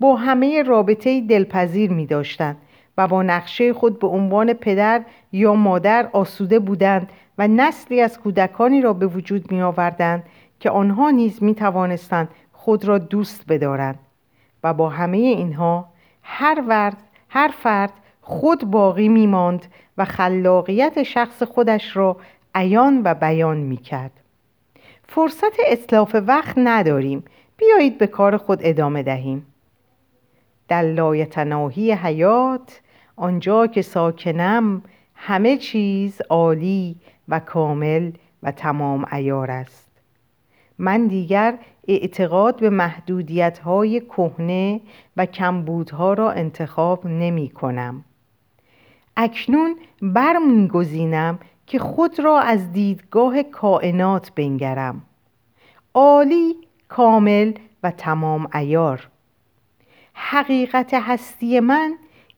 با 0.00 0.16
همه 0.16 0.62
رابطه 0.62 1.20
دلپذیر 1.20 1.90
می 1.90 2.06
داشتن 2.06 2.56
و 2.98 3.08
با 3.08 3.22
نقشه 3.22 3.72
خود 3.72 3.98
به 3.98 4.06
عنوان 4.06 4.52
پدر 4.52 5.02
یا 5.32 5.54
مادر 5.54 6.08
آسوده 6.12 6.58
بودند 6.58 7.08
و 7.38 7.48
نسلی 7.48 8.00
از 8.00 8.20
کودکانی 8.20 8.82
را 8.82 8.92
به 8.92 9.06
وجود 9.06 9.52
می 9.52 9.62
آوردند 9.62 10.22
که 10.60 10.70
آنها 10.70 11.10
نیز 11.10 11.42
می 11.42 11.54
توانستند 11.54 12.28
خود 12.52 12.84
را 12.84 12.98
دوست 12.98 13.44
بدارند 13.48 13.98
و 14.64 14.74
با 14.74 14.88
همه 14.88 15.16
اینها 15.16 15.88
هر, 16.22 16.62
ورد، 16.68 16.96
هر 17.28 17.48
فرد 17.48 17.92
خود 18.20 18.70
باقی 18.70 19.08
می 19.08 19.26
ماند 19.26 19.66
و 19.98 20.04
خلاقیت 20.04 21.02
شخص 21.02 21.42
خودش 21.42 21.96
را 21.96 22.16
عیان 22.54 23.00
و 23.04 23.14
بیان 23.14 23.56
می 23.56 23.76
کرد. 23.76 24.10
فرصت 25.08 25.56
اطلاف 25.66 26.16
وقت 26.26 26.54
نداریم 26.56 27.24
بیایید 27.56 27.98
به 27.98 28.06
کار 28.06 28.36
خود 28.36 28.58
ادامه 28.62 29.02
دهیم 29.02 29.46
در 30.68 30.82
لایتناهی 30.82 31.92
حیات 31.92 32.80
آنجا 33.16 33.66
که 33.66 33.82
ساکنم 33.82 34.82
همه 35.14 35.56
چیز 35.56 36.20
عالی 36.30 36.96
و 37.28 37.40
کامل 37.40 38.12
و 38.42 38.50
تمام 38.50 39.06
ایار 39.12 39.50
است. 39.50 39.90
من 40.78 41.06
دیگر 41.06 41.58
اعتقاد 41.88 42.60
به 42.60 42.70
محدودیت 42.70 43.58
های 43.58 44.00
کهنه 44.00 44.80
و 45.16 45.26
کمبودها 45.26 46.12
را 46.12 46.30
انتخاب 46.30 47.06
نمی 47.06 47.48
کنم. 47.48 48.04
اکنون 49.16 49.76
برمیگزینم 50.02 51.38
که 51.66 51.78
خود 51.78 52.20
را 52.20 52.40
از 52.40 52.72
دیدگاه 52.72 53.42
کائنات 53.42 54.32
بنگرم. 54.34 55.02
عالی 55.94 56.54
کامل 56.88 57.52
و 57.82 57.90
تمام 57.90 58.48
ایار 58.54 59.08
حقیقت 60.18 60.94
هستی 60.94 61.60
من 61.60 61.94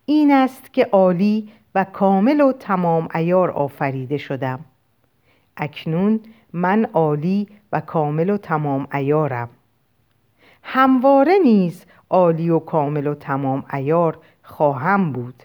این 0.07 0.33
است 0.33 0.73
که 0.73 0.85
عالی 0.85 1.49
و 1.75 1.85
کامل 1.85 2.41
و 2.41 2.53
تمام 2.53 3.09
ایار 3.14 3.51
آفریده 3.51 4.17
شدم. 4.17 4.61
اکنون 5.57 6.21
من 6.53 6.85
عالی 6.85 7.49
و 7.73 7.81
کامل 7.81 8.31
و 8.31 8.37
تمام 8.37 8.88
ایارم 8.93 9.49
همواره 10.62 11.38
نیز 11.43 11.85
عالی 12.11 12.51
و 12.51 12.59
کامل 12.59 13.07
و 13.07 13.14
تمام 13.14 13.64
ایار 13.73 14.19
خواهم 14.43 15.12
بود. 15.12 15.43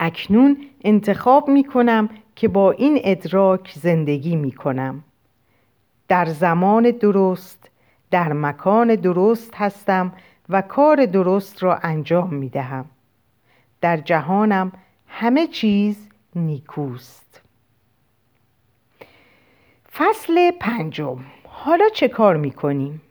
اکنون 0.00 0.56
انتخاب 0.84 1.48
می 1.48 1.64
کنم 1.64 2.08
که 2.36 2.48
با 2.48 2.70
این 2.70 3.00
ادراک 3.04 3.72
زندگی 3.74 4.36
می 4.36 4.52
کنم. 4.52 5.04
در 6.08 6.24
زمان 6.24 6.90
درست 6.90 7.70
در 8.10 8.32
مکان 8.32 8.94
درست 8.94 9.54
هستم 9.54 10.12
و 10.48 10.62
کار 10.62 11.06
درست 11.06 11.62
را 11.62 11.76
انجام 11.76 12.34
می 12.34 12.48
دهم 12.48 12.84
در 13.80 13.96
جهانم 13.96 14.72
همه 15.06 15.46
چیز 15.46 16.08
نیکوست. 16.36 17.40
فصل 19.92 20.50
پنجم. 20.50 21.18
حالا 21.44 21.88
چه 21.88 22.08
کار 22.08 22.36
می 22.36 22.50
کنیم؟ 22.50 23.02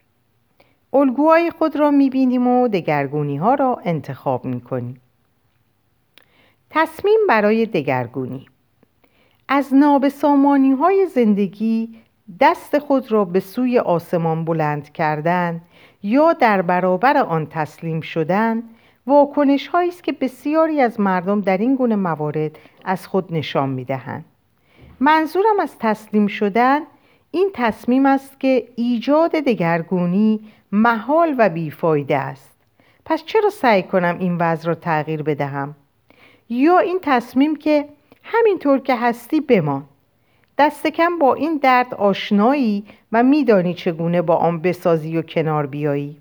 الگوهای 0.93 1.51
خود 1.51 1.75
را 1.75 1.91
می 1.91 2.09
بینیم 2.09 2.47
و 2.47 2.67
دگرگونی 2.67 3.37
ها 3.37 3.53
را 3.53 3.81
انتخاب 3.85 4.45
می 4.45 4.61
کنیم 4.61 5.01
تصمیم 6.69 7.19
برای 7.29 7.65
دگرگونی. 7.65 8.45
از 9.47 9.73
نابسامانی 9.73 10.71
های 10.71 11.05
زندگی 11.05 11.95
دست 12.39 12.79
خود 12.79 13.11
را 13.11 13.25
به 13.25 13.39
سوی 13.39 13.79
آسمان 13.79 14.45
بلند 14.45 14.91
کردن 14.91 15.61
یا 16.03 16.33
در 16.33 16.61
برابر 16.61 17.17
آن 17.17 17.47
تسلیم 17.49 18.01
شدن 18.01 18.63
واکنش 19.07 19.69
است 19.73 20.03
که 20.03 20.11
بسیاری 20.11 20.81
از 20.81 20.99
مردم 20.99 21.41
در 21.41 21.57
این 21.57 21.75
گونه 21.75 21.95
موارد 21.95 22.51
از 22.85 23.07
خود 23.07 23.33
نشان 23.33 23.69
می 23.69 23.85
دهند. 23.85 24.25
منظورم 24.99 25.59
از 25.59 25.77
تسلیم 25.79 26.27
شدن 26.27 26.79
این 27.31 27.49
تصمیم 27.53 28.05
است 28.05 28.39
که 28.39 28.67
ایجاد 28.75 29.31
دگرگونی 29.31 30.39
محال 30.71 31.35
و 31.37 31.49
بیفایده 31.49 32.17
است. 32.17 32.51
پس 33.05 33.23
چرا 33.25 33.49
سعی 33.49 33.83
کنم 33.83 34.17
این 34.19 34.37
وضع 34.37 34.67
را 34.67 34.75
تغییر 34.75 35.23
بدهم؟ 35.23 35.75
یا 36.49 36.79
این 36.79 36.99
تصمیم 37.01 37.55
که 37.55 37.89
همینطور 38.23 38.79
که 38.79 38.95
هستی 38.95 39.41
بمان. 39.41 39.83
دست 40.61 40.87
کم 40.87 41.19
با 41.19 41.33
این 41.33 41.57
درد 41.57 41.93
آشنایی 41.93 42.85
و 43.11 43.23
میدانی 43.23 43.73
چگونه 43.73 44.21
با 44.21 44.35
آن 44.35 44.61
بسازی 44.61 45.17
و 45.17 45.21
کنار 45.21 45.65
بیایی. 45.65 46.17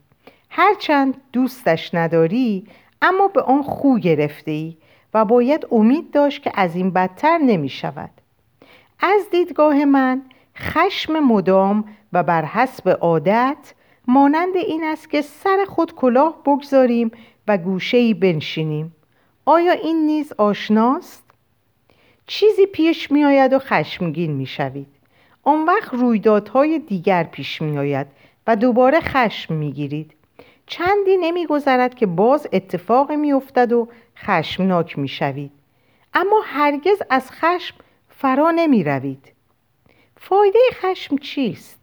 هرچند 0.50 1.14
دوستش 1.33 1.94
نداری 1.94 2.66
اما 3.03 3.29
به 3.29 3.42
آن 3.42 3.62
خو 3.62 3.98
گرفته 3.98 4.50
ای 4.50 4.76
و 5.14 5.24
باید 5.24 5.66
امید 5.72 6.11
داشت 6.11 6.42
که 6.42 6.53
از 6.55 6.76
این 6.76 6.90
بدتر 6.90 7.38
نمی 7.38 7.68
شود 7.68 8.11
از 9.00 9.31
دیدگاه 9.31 9.85
من 9.85 10.22
خشم 10.57 11.12
مدام 11.20 11.85
و 12.12 12.22
بر 12.22 12.44
حسب 12.44 12.88
عادت 12.88 13.74
مانند 14.07 14.57
این 14.57 14.85
است 14.85 15.11
که 15.11 15.22
سر 15.22 15.64
خود 15.68 15.94
کلاه 15.94 16.42
بگذاریم 16.46 17.11
و 17.48 17.59
گوشه‌ای 17.59 18.14
بنشینیم. 18.14 18.94
آیا 19.46 19.72
این 19.72 20.07
نیز 20.07 20.33
آشناست؟ 20.38 21.29
چیزی 22.32 22.66
پیش 22.66 23.10
می 23.10 23.24
آید 23.24 23.52
و 23.52 23.58
خشمگین 23.58 24.32
می 24.32 24.46
شوید. 24.46 24.86
آن 25.42 25.64
وقت 25.64 25.94
رویدادهای 25.94 26.78
دیگر 26.78 27.24
پیش 27.24 27.62
می 27.62 27.78
آید 27.78 28.06
و 28.46 28.56
دوباره 28.56 29.00
خشم 29.00 29.54
می 29.54 29.72
گیرید. 29.72 30.14
چندی 30.66 31.16
نمی 31.16 31.46
گذرد 31.46 31.94
که 31.94 32.06
باز 32.06 32.48
اتفاق 32.52 33.12
می 33.12 33.32
افتد 33.32 33.72
و 33.72 33.88
خشمناک 34.16 34.98
می 34.98 35.08
شوید. 35.08 35.50
اما 36.14 36.42
هرگز 36.44 37.02
از 37.10 37.30
خشم 37.30 37.76
فرا 38.08 38.50
نمی 38.50 38.84
روید. 38.84 39.32
فایده 40.16 40.58
خشم 40.72 41.16
چیست؟ 41.16 41.80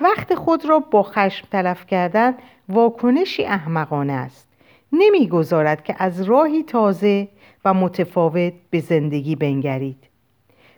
وقت 0.00 0.34
خود 0.34 0.64
را 0.64 0.78
با 0.78 1.02
خشم 1.02 1.46
تلف 1.52 1.86
کردن 1.86 2.34
واکنشی 2.68 3.44
احمقانه 3.44 4.12
است. 4.12 4.48
نمی‌گذارد 4.92 5.84
که 5.84 5.94
از 5.98 6.22
راهی 6.22 6.62
تازه 6.62 7.28
و 7.64 7.74
متفاوت 7.74 8.52
به 8.70 8.80
زندگی 8.80 9.36
بنگرید. 9.36 10.04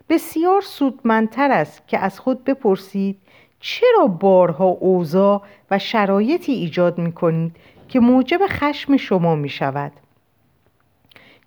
بسیار 0.09 0.61
سودمندتر 0.61 1.51
است 1.51 1.87
که 1.87 1.99
از 1.99 2.19
خود 2.19 2.43
بپرسید 2.43 3.17
چرا 3.59 4.07
بارها 4.07 4.65
اوضاع 4.65 5.41
و 5.71 5.79
شرایطی 5.79 6.51
ایجاد 6.51 6.97
می 6.97 7.11
کنید 7.11 7.55
که 7.89 7.99
موجب 7.99 8.39
خشم 8.47 8.97
شما 8.97 9.35
می 9.35 9.49
شود؟ 9.49 9.91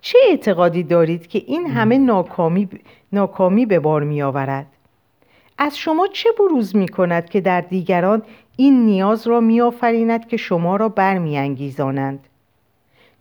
چه 0.00 0.18
اعتقادی 0.28 0.82
دارید 0.82 1.26
که 1.26 1.42
این 1.46 1.66
همه 1.66 1.98
ناکامی, 1.98 2.68
ناکامی 3.12 3.66
به 3.66 3.78
بار 3.78 4.02
می 4.02 4.22
آورد؟ 4.22 4.66
از 5.58 5.78
شما 5.78 6.06
چه 6.06 6.28
بروز 6.38 6.76
می 6.76 6.88
کند 6.88 7.30
که 7.30 7.40
در 7.40 7.60
دیگران 7.60 8.22
این 8.56 8.86
نیاز 8.86 9.26
را 9.26 9.40
می 9.40 9.60
که 10.28 10.36
شما 10.36 10.76
را 10.76 10.88
برمیانگیزانند؟ 10.88 12.28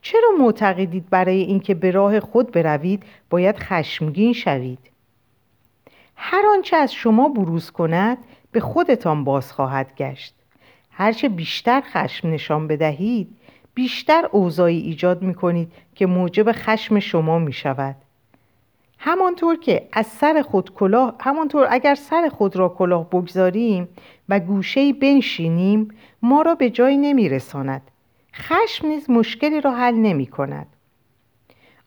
چرا 0.04 0.30
معتقدید 0.40 1.10
برای 1.10 1.42
اینکه 1.42 1.74
به 1.74 1.92
راه 1.92 2.20
خود 2.20 2.52
بروید 2.52 3.04
باید 3.30 3.58
خشمگین 3.58 4.34
شوید؟ 4.34 4.80
هر 6.16 6.44
آنچه 6.54 6.78
از 6.78 6.94
شما 6.94 7.30
بروز 7.30 7.72
کند 7.72 8.18
به 8.52 8.60
خودتان 8.60 9.24
باز 9.24 9.52
خواهد 9.52 9.96
گشت. 9.98 10.36
هرچه 10.92 11.30
بیشتر 11.30 11.82
خشم 11.82 12.30
نشان 12.30 12.68
بدهید 12.68 13.38
بیشتر 13.74 14.26
اوضاعی 14.32 14.78
ایجاد 14.78 15.22
می 15.22 15.34
کنید 15.34 15.72
که 15.96 16.06
موجب 16.06 16.52
خشم 16.52 17.00
شما 17.00 17.40
می 17.40 17.54
شود. 17.54 17.96
همانطور 18.98 19.56
که 19.56 19.88
از 19.94 20.08
سر 20.08 20.42
خود 20.42 20.74
کلاه 20.74 21.16
همانطور 21.20 21.68
اگر 21.70 21.96
سر 21.96 22.30
خود 22.30 22.56
را 22.56 22.70
کلاه 22.70 23.10
بگذاریم 23.10 23.88
و 24.30 24.40
گوشهی 24.40 24.94
بنشینیم 24.94 25.88
ما 26.22 26.42
را 26.42 26.56
به 26.56 26.70
جایی 26.70 26.98
نمی 26.98 27.30
رساند. 27.30 27.82
خشم 28.36 28.88
نیز 28.88 29.10
مشکلی 29.10 29.62
را 29.62 29.72
حل 29.72 29.94
نمی 29.94 30.28
کند. 30.28 30.68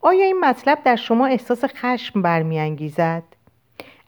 آیا 0.00 0.24
این 0.24 0.40
مطلب 0.40 0.82
در 0.84 0.96
شما 0.96 1.26
احساس 1.26 1.64
خشم 1.64 2.22
برمیانگیزد؟ 2.22 3.22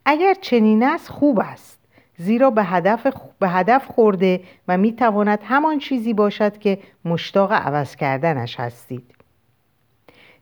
اگر 0.04 0.34
چنین 0.34 0.82
است 0.82 1.08
خوب 1.08 1.40
است 1.40 1.78
زیرا 2.16 2.50
به 2.50 2.64
هدف, 2.64 3.06
به 3.38 3.48
هدف 3.48 3.86
خورده 3.86 4.40
و 4.68 4.78
می 4.78 4.92
تواند 4.92 5.38
همان 5.42 5.78
چیزی 5.78 6.14
باشد 6.14 6.58
که 6.58 6.78
مشتاق 7.04 7.52
عوض 7.52 7.96
کردنش 7.96 8.60
هستید. 8.60 9.14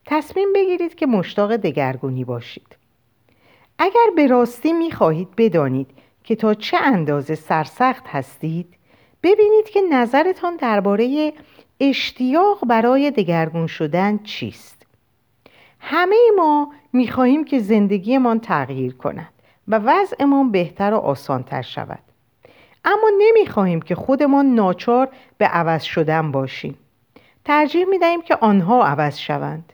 تصمیم 0.06 0.52
بگیرید 0.54 0.94
که 0.94 1.06
مشتاق 1.06 1.56
دگرگونی 1.56 2.24
باشید 2.24 2.76
اگر 3.78 4.10
به 4.16 4.26
راستی 4.26 4.72
می 4.72 4.90
خواهید 4.90 5.28
بدانید 5.36 5.90
که 6.24 6.36
تا 6.36 6.54
چه 6.54 6.76
اندازه 6.76 7.34
سرسخت 7.34 8.04
هستید 8.06 8.74
ببینید 9.22 9.68
که 9.68 9.80
نظرتان 9.90 10.56
درباره 10.56 11.32
اشتیاق 11.80 12.66
برای 12.66 13.10
دگرگون 13.10 13.66
شدن 13.66 14.18
چیست؟ 14.18 14.86
همه 15.80 16.16
ما 16.36 16.72
می 16.92 17.08
خواهیم 17.08 17.44
که 17.44 17.58
زندگیمان 17.58 18.40
تغییر 18.40 18.94
کند 18.94 19.32
و 19.68 19.80
وضعمان 19.84 20.50
بهتر 20.52 20.94
و 20.94 20.96
آسانتر 20.96 21.62
شود. 21.62 21.98
اما 22.84 23.10
نمی 23.18 23.46
خواهیم 23.46 23.80
که 23.80 23.94
خودمان 23.94 24.46
ناچار 24.46 25.08
به 25.38 25.46
عوض 25.46 25.82
شدن 25.82 26.32
باشیم. 26.32 26.78
ترجیح 27.44 27.84
می 27.84 27.98
دهیم 27.98 28.22
که 28.22 28.36
آنها 28.36 28.86
عوض 28.86 29.18
شوند. 29.18 29.72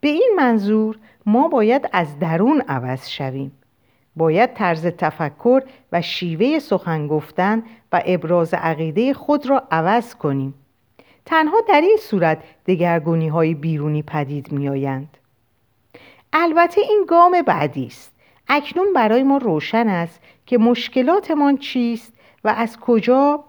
به 0.00 0.08
این 0.08 0.32
منظور 0.36 0.98
ما 1.26 1.48
باید 1.48 1.88
از 1.92 2.18
درون 2.18 2.60
عوض 2.60 3.08
شویم. 3.08 3.52
باید 4.16 4.54
طرز 4.54 4.86
تفکر 4.86 5.62
و 5.92 6.02
شیوه 6.02 6.58
سخن 6.58 7.06
گفتن 7.06 7.62
و 7.92 8.02
ابراز 8.06 8.54
عقیده 8.54 9.14
خود 9.14 9.46
را 9.46 9.62
عوض 9.70 10.14
کنیم. 10.14 10.54
تنها 11.26 11.56
در 11.68 11.80
این 11.80 11.96
صورت 12.00 12.42
دگرگونی 12.66 13.28
های 13.28 13.54
بیرونی 13.54 14.02
پدید 14.02 14.52
می 14.52 14.68
آیند. 14.68 15.18
البته 16.32 16.80
این 16.80 17.04
گام 17.08 17.42
بعدی 17.42 17.86
است. 17.86 18.12
اکنون 18.48 18.92
برای 18.92 19.22
ما 19.22 19.36
روشن 19.36 19.88
است 19.88 20.20
که 20.46 20.58
مشکلاتمان 20.58 21.56
چیست 21.56 22.12
و 22.44 22.54
از 22.56 22.80
کجا 22.80 23.44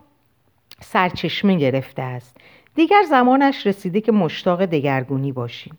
سرچشمه 0.81 1.55
گرفته 1.55 2.01
است. 2.01 2.37
دیگر 2.75 3.03
زمانش 3.09 3.67
رسیده 3.67 4.01
که 4.01 4.11
مشتاق 4.11 4.65
دگرگونی 4.65 5.31
باشیم. 5.31 5.77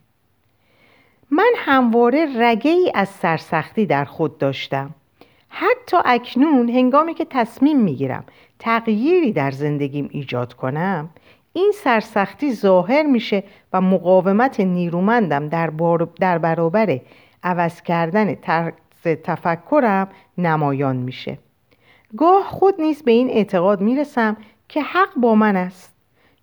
من 1.30 1.52
همواره 1.56 2.28
رگه 2.36 2.70
ای 2.70 2.92
از 2.94 3.08
سرسختی 3.08 3.86
در 3.86 4.04
خود 4.04 4.38
داشتم. 4.38 4.94
حتی 5.48 5.96
اکنون 6.04 6.68
هنگامی 6.68 7.14
که 7.14 7.26
تصمیم 7.30 7.80
می‌گیرم 7.80 8.24
تغییری 8.58 9.32
در 9.32 9.50
زندگیم 9.50 10.08
ایجاد 10.12 10.54
کنم 10.54 11.10
این 11.56 11.72
سرسختی 11.74 12.52
ظاهر 12.52 13.02
میشه 13.02 13.44
و 13.72 13.80
مقاومت 13.80 14.60
نیرومندم 14.60 15.48
در, 15.48 15.72
در 16.20 16.38
برابر 16.38 17.00
عوض 17.42 17.82
کردن 17.82 18.34
طرز 18.34 18.72
تفکرم 19.24 20.08
نمایان 20.38 20.96
میشه. 20.96 21.38
گاه 22.16 22.44
خود 22.44 22.80
نیز 22.80 23.02
به 23.02 23.12
این 23.12 23.30
اعتقاد 23.30 23.80
می‌رسم 23.80 24.36
که 24.68 24.82
حق 24.82 25.14
با 25.16 25.34
من 25.34 25.56
است 25.56 25.94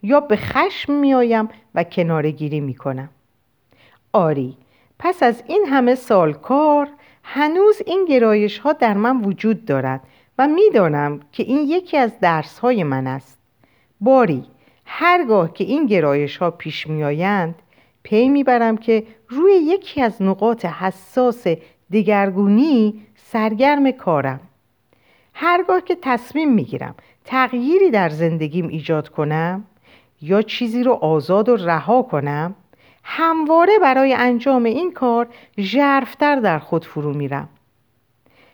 یا 0.04 0.19
به 0.19 0.36
خشم 0.36 0.93
میآیم 0.93 1.50
و 1.76 1.84
کنارگیری 1.84 2.60
می‌کنم. 2.60 3.10
آری 4.13 4.58
پس 5.00 5.24
از 5.24 5.43
این 5.47 5.65
همه 5.69 5.95
سال 5.95 6.34
کار 6.34 6.88
هنوز 7.24 7.82
این 7.86 8.06
گرایش 8.06 8.58
ها 8.58 8.74
در 8.74 8.93
من 8.93 9.21
وجود 9.21 9.65
دارد 9.65 10.02
و 10.38 10.47
می‌دانم 10.47 11.19
که 11.32 11.43
این 11.43 11.69
یکی 11.69 11.97
از 11.97 12.19
درس 12.19 12.60
های 12.60 12.84
من 12.84 13.08
است. 13.08 13.38
باری 14.02 14.45
هرگاه 14.93 15.54
که 15.54 15.63
این 15.63 15.86
گرایش 15.86 16.38
ها 16.38 16.51
پیش 16.51 16.88
می 16.88 17.04
آیند 17.04 17.56
پی 18.04 18.30
می‌برم 18.30 18.77
که 18.77 19.04
روی 19.30 19.54
یکی 19.54 20.01
از 20.01 20.21
نقاط 20.21 20.65
حساس 20.65 21.47
دگرگونی 21.91 23.01
سرگرم 23.15 23.91
کارم. 23.91 24.39
هرگاه 25.34 25.82
که 25.82 25.97
تصمیم 26.01 26.54
می‌گیرم 26.54 26.95
تغییری 27.25 27.91
در 27.91 28.10
زندگیم 28.10 28.67
ایجاد 28.67 29.10
کنم 29.10 29.63
یا 30.21 30.41
چیزی 30.41 30.84
رو 30.84 30.91
آزاد 30.91 31.49
و 31.49 31.56
رها 31.56 32.01
کنم 32.01 32.56
همواره 33.04 33.80
برای 33.82 34.13
انجام 34.13 34.63
این 34.63 34.91
کار 34.91 35.27
ژرفتر 35.60 36.36
در 36.36 36.60
خود 36.60 36.86
فرو 36.86 37.13
میرم. 37.13 37.49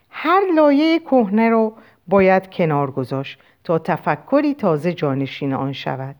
هر 0.10 0.41
لایه 0.56 1.00
کهنه 1.00 1.50
رو 1.50 1.73
باید 2.08 2.50
کنار 2.50 2.91
گذاشت 2.91 3.39
تا 3.63 3.80
تفکری 3.80 4.54
تازه 4.54 4.93
جانشین 4.93 5.54
آن 5.54 5.73
شود. 5.73 6.15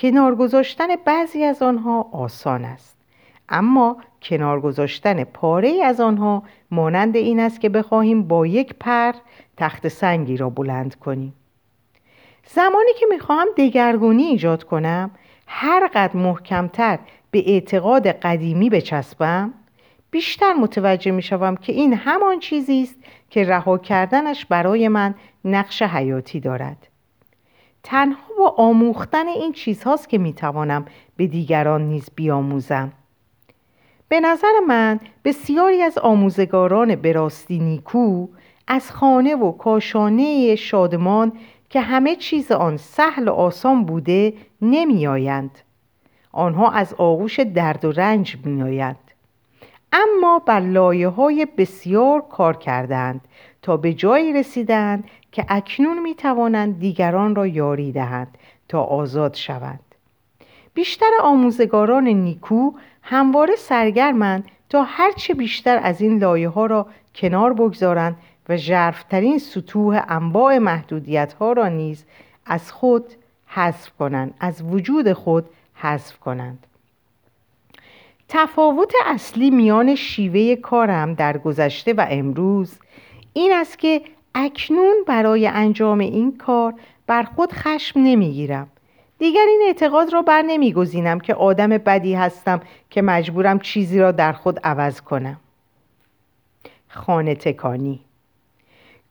کنار 0.00 0.34
گذاشتن 0.34 0.86
بعضی 1.04 1.44
از 1.44 1.62
آنها 1.62 2.08
آسان 2.12 2.64
است. 2.64 2.96
اما 3.48 3.96
کنار 4.22 4.60
گذاشتن 4.60 5.24
پاره 5.24 5.82
از 5.84 6.00
آنها 6.00 6.42
مانند 6.70 7.16
این 7.16 7.40
است 7.40 7.60
که 7.60 7.68
بخواهیم 7.68 8.22
با 8.22 8.46
یک 8.46 8.74
پر 8.80 9.12
تخت 9.56 9.88
سنگی 9.88 10.36
را 10.36 10.50
بلند 10.50 10.94
کنیم. 10.94 11.34
زمانی 12.46 12.90
که 13.00 13.06
می‌خواهم 13.10 13.46
دگرگونی 13.56 14.22
ایجاد 14.22 14.64
کنم 14.64 15.10
هر 15.46 15.90
قد 15.94 16.16
محکمتر 16.16 16.98
به 17.30 17.50
اعتقاد 17.50 18.06
قدیمی 18.06 18.70
بچسبم 18.70 19.54
بیشتر 20.10 20.52
متوجه 20.52 21.10
می‌شوم 21.10 21.56
که 21.56 21.72
این 21.72 21.94
همان 21.94 22.38
چیزی 22.38 22.82
است 22.82 22.96
که 23.30 23.44
رها 23.44 23.78
کردنش 23.78 24.46
برای 24.46 24.88
من 24.88 25.14
نقش 25.44 25.82
حیاتی 25.82 26.40
دارد. 26.40 26.89
تنها 27.82 28.34
با 28.38 28.54
آموختن 28.56 29.28
این 29.28 29.52
چیزهاست 29.52 30.08
که 30.08 30.18
می‌توانم 30.18 30.84
به 31.16 31.26
دیگران 31.26 31.82
نیز 31.82 32.08
بیاموزم. 32.14 32.92
به 34.08 34.20
نظر 34.20 34.60
من 34.68 35.00
بسیاری 35.24 35.82
از 35.82 35.98
آموزگاران 35.98 36.96
براستی 36.96 37.58
نیکو 37.58 38.26
از 38.66 38.90
خانه 38.90 39.34
و 39.36 39.52
کاشانه 39.52 40.56
شادمان 40.56 41.32
که 41.68 41.80
همه 41.80 42.16
چیز 42.16 42.52
آن 42.52 42.76
سهل 42.76 43.28
و 43.28 43.32
آسان 43.32 43.84
بوده 43.84 44.34
نمیآیند. 44.62 45.58
آنها 46.32 46.70
از 46.70 46.94
آغوش 46.94 47.40
درد 47.40 47.84
و 47.84 47.92
رنج 47.92 48.36
میآیند. 48.44 49.10
اما 49.92 50.38
بر 50.38 50.60
لایه 50.60 51.08
های 51.08 51.46
بسیار 51.56 52.20
کار 52.20 52.56
کردند 52.56 53.20
تا 53.62 53.76
به 53.76 53.92
جایی 53.94 54.32
رسیدند 54.32 55.04
که 55.32 55.46
اکنون 55.48 56.02
می 56.02 56.14
توانند 56.14 56.80
دیگران 56.80 57.34
را 57.34 57.46
یاری 57.46 57.92
دهند 57.92 58.38
تا 58.68 58.82
آزاد 58.82 59.34
شوند. 59.34 59.80
بیشتر 60.74 61.10
آموزگاران 61.22 62.08
نیکو 62.08 62.70
همواره 63.02 63.56
سرگرمند 63.56 64.44
تا 64.68 64.82
هرچه 64.82 65.34
بیشتر 65.34 65.80
از 65.82 66.00
این 66.00 66.18
لایه 66.18 66.48
ها 66.48 66.66
را 66.66 66.86
کنار 67.14 67.52
بگذارند 67.52 68.16
و 68.48 68.56
ژرفترین 68.56 69.38
سطوح 69.38 70.02
انواع 70.08 70.58
محدودیت 70.58 71.32
ها 71.32 71.52
را 71.52 71.68
نیز 71.68 72.04
از 72.46 72.72
خود 72.72 73.04
حذف 73.46 73.90
کنند 73.98 74.34
از 74.40 74.62
وجود 74.62 75.12
خود 75.12 75.46
حذف 75.74 76.18
کنند. 76.18 76.66
تفاوت 78.28 78.92
اصلی 79.06 79.50
میان 79.50 79.94
شیوه 79.94 80.56
کارم 80.56 81.14
در 81.14 81.38
گذشته 81.38 81.92
و 81.92 82.06
امروز 82.10 82.78
این 83.32 83.52
است 83.52 83.78
که 83.78 84.02
اکنون 84.34 85.04
برای 85.06 85.46
انجام 85.46 85.98
این 85.98 86.38
کار 86.38 86.74
بر 87.06 87.22
خود 87.22 87.52
خشم 87.52 88.00
نمی‌گیرم. 88.00 88.68
دیگر 89.18 89.44
این 89.48 89.62
اعتقاد 89.66 90.12
را 90.12 90.22
بر 90.22 90.42
نمیگزینم 90.42 91.20
که 91.20 91.34
آدم 91.34 91.68
بدی 91.68 92.14
هستم 92.14 92.60
که 92.90 93.02
مجبورم 93.02 93.58
چیزی 93.58 93.98
را 93.98 94.12
در 94.12 94.32
خود 94.32 94.60
عوض 94.64 95.00
کنم. 95.00 95.40
خانه 96.88 97.34
تکانی. 97.34 98.00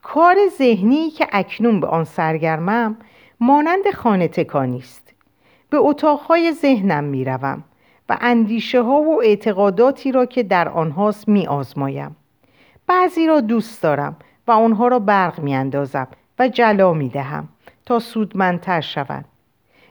کار 0.01 0.35
ذهنی 0.57 1.09
که 1.09 1.27
اکنون 1.31 1.79
به 1.79 1.87
آن 1.87 2.03
سرگرمم 2.03 2.97
مانند 3.39 3.91
خانه 3.95 4.27
تکانی 4.27 4.77
است. 4.77 5.13
به 5.69 5.77
اتاقهای 5.77 6.51
ذهنم 6.51 7.03
می‌روم 7.03 7.63
و 8.09 8.17
اندیشه 8.21 8.81
ها 8.81 9.01
و 9.01 9.21
اعتقاداتی 9.23 10.11
را 10.11 10.25
که 10.25 10.43
در 10.43 10.69
آنهاست 10.69 11.27
می 11.27 11.47
آزمایم. 11.47 12.15
بعضی 12.87 13.27
را 13.27 13.41
دوست 13.41 13.83
دارم 13.83 14.15
و 14.49 14.51
آنها 14.51 14.87
را 14.87 14.99
برق 14.99 15.39
می 15.39 15.55
اندازم 15.55 16.07
و 16.39 16.47
جلا 16.47 16.93
می 16.93 17.09
دهم 17.09 17.47
تا 17.85 17.99
سودمندتر 17.99 18.81
شوند. 18.81 19.25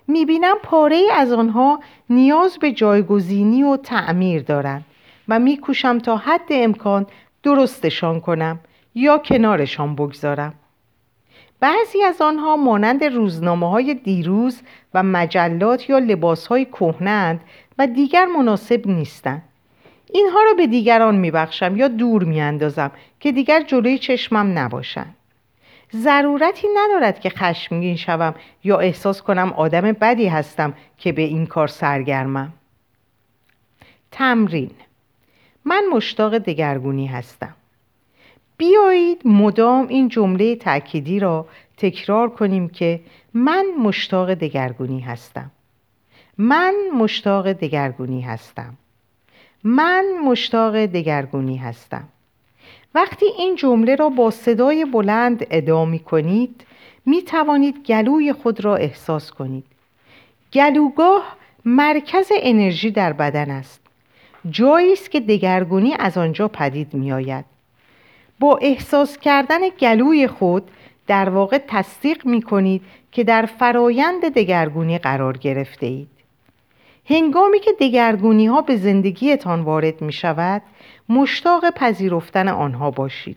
می 0.08 0.24
بینم 0.24 0.56
پاره 0.62 1.02
از 1.14 1.32
آنها 1.32 1.80
نیاز 2.10 2.58
به 2.58 2.72
جایگزینی 2.72 3.62
و 3.62 3.76
تعمیر 3.76 4.42
دارند 4.42 4.84
و 5.28 5.38
می 5.38 5.56
کوشم 5.56 5.98
تا 5.98 6.16
حد 6.16 6.46
امکان 6.50 7.06
درستشان 7.42 8.20
کنم 8.20 8.60
یا 8.94 9.18
کنارشان 9.18 9.94
بگذارم. 9.94 10.54
بعضی 11.60 12.02
از 12.02 12.20
آنها 12.20 12.56
مانند 12.56 13.04
روزنامه 13.04 13.70
های 13.70 13.94
دیروز 13.94 14.62
و 14.94 15.02
مجلات 15.02 15.90
یا 15.90 15.98
لباس 15.98 16.46
های 16.46 16.66
و 17.78 17.86
دیگر 17.86 18.26
مناسب 18.26 18.86
نیستند. 18.86 19.42
اینها 20.12 20.42
را 20.42 20.54
به 20.54 20.66
دیگران 20.66 21.16
میبخشم 21.16 21.76
یا 21.76 21.88
دور 21.88 22.24
میاندازم 22.24 22.90
که 23.20 23.32
دیگر 23.32 23.62
جلوی 23.62 23.98
چشمم 23.98 24.58
نباشند. 24.58 25.14
ضرورتی 25.92 26.66
ندارد 26.76 27.20
که 27.20 27.30
خشمگین 27.30 27.96
شوم 27.96 28.34
یا 28.64 28.78
احساس 28.78 29.22
کنم 29.22 29.52
آدم 29.52 29.92
بدی 29.92 30.28
هستم 30.28 30.74
که 30.98 31.12
به 31.12 31.22
این 31.22 31.46
کار 31.46 31.68
سرگرمم. 31.68 32.52
تمرین 34.10 34.70
من 35.64 35.84
مشتاق 35.92 36.38
دگرگونی 36.38 37.06
هستم. 37.06 37.54
بیایید 38.56 39.22
مدام 39.24 39.88
این 39.88 40.08
جمله 40.08 40.56
تأکیدی 40.56 41.20
را 41.20 41.46
تکرار 41.76 42.30
کنیم 42.30 42.68
که 42.68 43.00
من 43.34 43.66
مشتاق 43.82 44.34
دگرگونی 44.34 45.00
هستم 45.00 45.50
من 46.38 46.74
مشتاق 46.94 47.52
دگرگونی 47.52 48.20
هستم 48.20 48.76
من 49.64 50.04
مشتاق 50.24 50.76
دگرگونی 50.76 51.56
هستم. 51.56 52.08
وقتی 52.94 53.26
این 53.38 53.56
جمله 53.56 53.94
را 53.94 54.08
با 54.08 54.30
صدای 54.30 54.84
بلند 54.84 55.46
ادامه 55.50 55.98
کنید 55.98 56.64
می 57.06 57.22
توانید 57.22 57.86
گلوی 57.86 58.32
خود 58.32 58.64
را 58.64 58.76
احساس 58.76 59.30
کنید. 59.30 59.64
گلوگاه 60.52 61.36
مرکز 61.64 62.28
انرژی 62.42 62.90
در 62.90 63.12
بدن 63.12 63.50
است. 63.50 63.80
جایی 64.50 64.92
است 64.92 65.10
که 65.10 65.20
دگرگونی 65.20 65.94
از 65.98 66.18
آنجا 66.18 66.48
پدید 66.48 66.94
می 66.94 67.12
آید. 67.12 67.44
با 68.40 68.58
احساس 68.62 69.18
کردن 69.18 69.68
گلوی 69.68 70.26
خود 70.26 70.70
در 71.06 71.28
واقع 71.28 71.58
تصدیق 71.68 72.26
می 72.26 72.42
کنید 72.42 72.82
که 73.12 73.24
در 73.24 73.46
فرایند 73.46 74.34
دگرگونی 74.34 74.98
قرار 74.98 75.36
گرفته 75.36 75.86
اید. 75.86 76.17
هنگامی 77.10 77.60
که 77.60 77.72
دگرگونی 77.80 78.46
ها 78.46 78.60
به 78.60 78.76
زندگیتان 78.76 79.60
وارد 79.60 80.02
می 80.02 80.12
شود 80.12 80.62
مشتاق 81.08 81.70
پذیرفتن 81.70 82.48
آنها 82.48 82.90
باشید. 82.90 83.36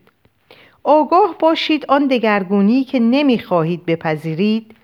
آگاه 0.83 1.35
باشید 1.39 1.85
آن 1.85 2.07
دگرگونی 2.07 2.83
که 2.83 2.99
نمی 2.99 3.39
خواهید 3.39 3.85
بپذیرید 3.85 4.75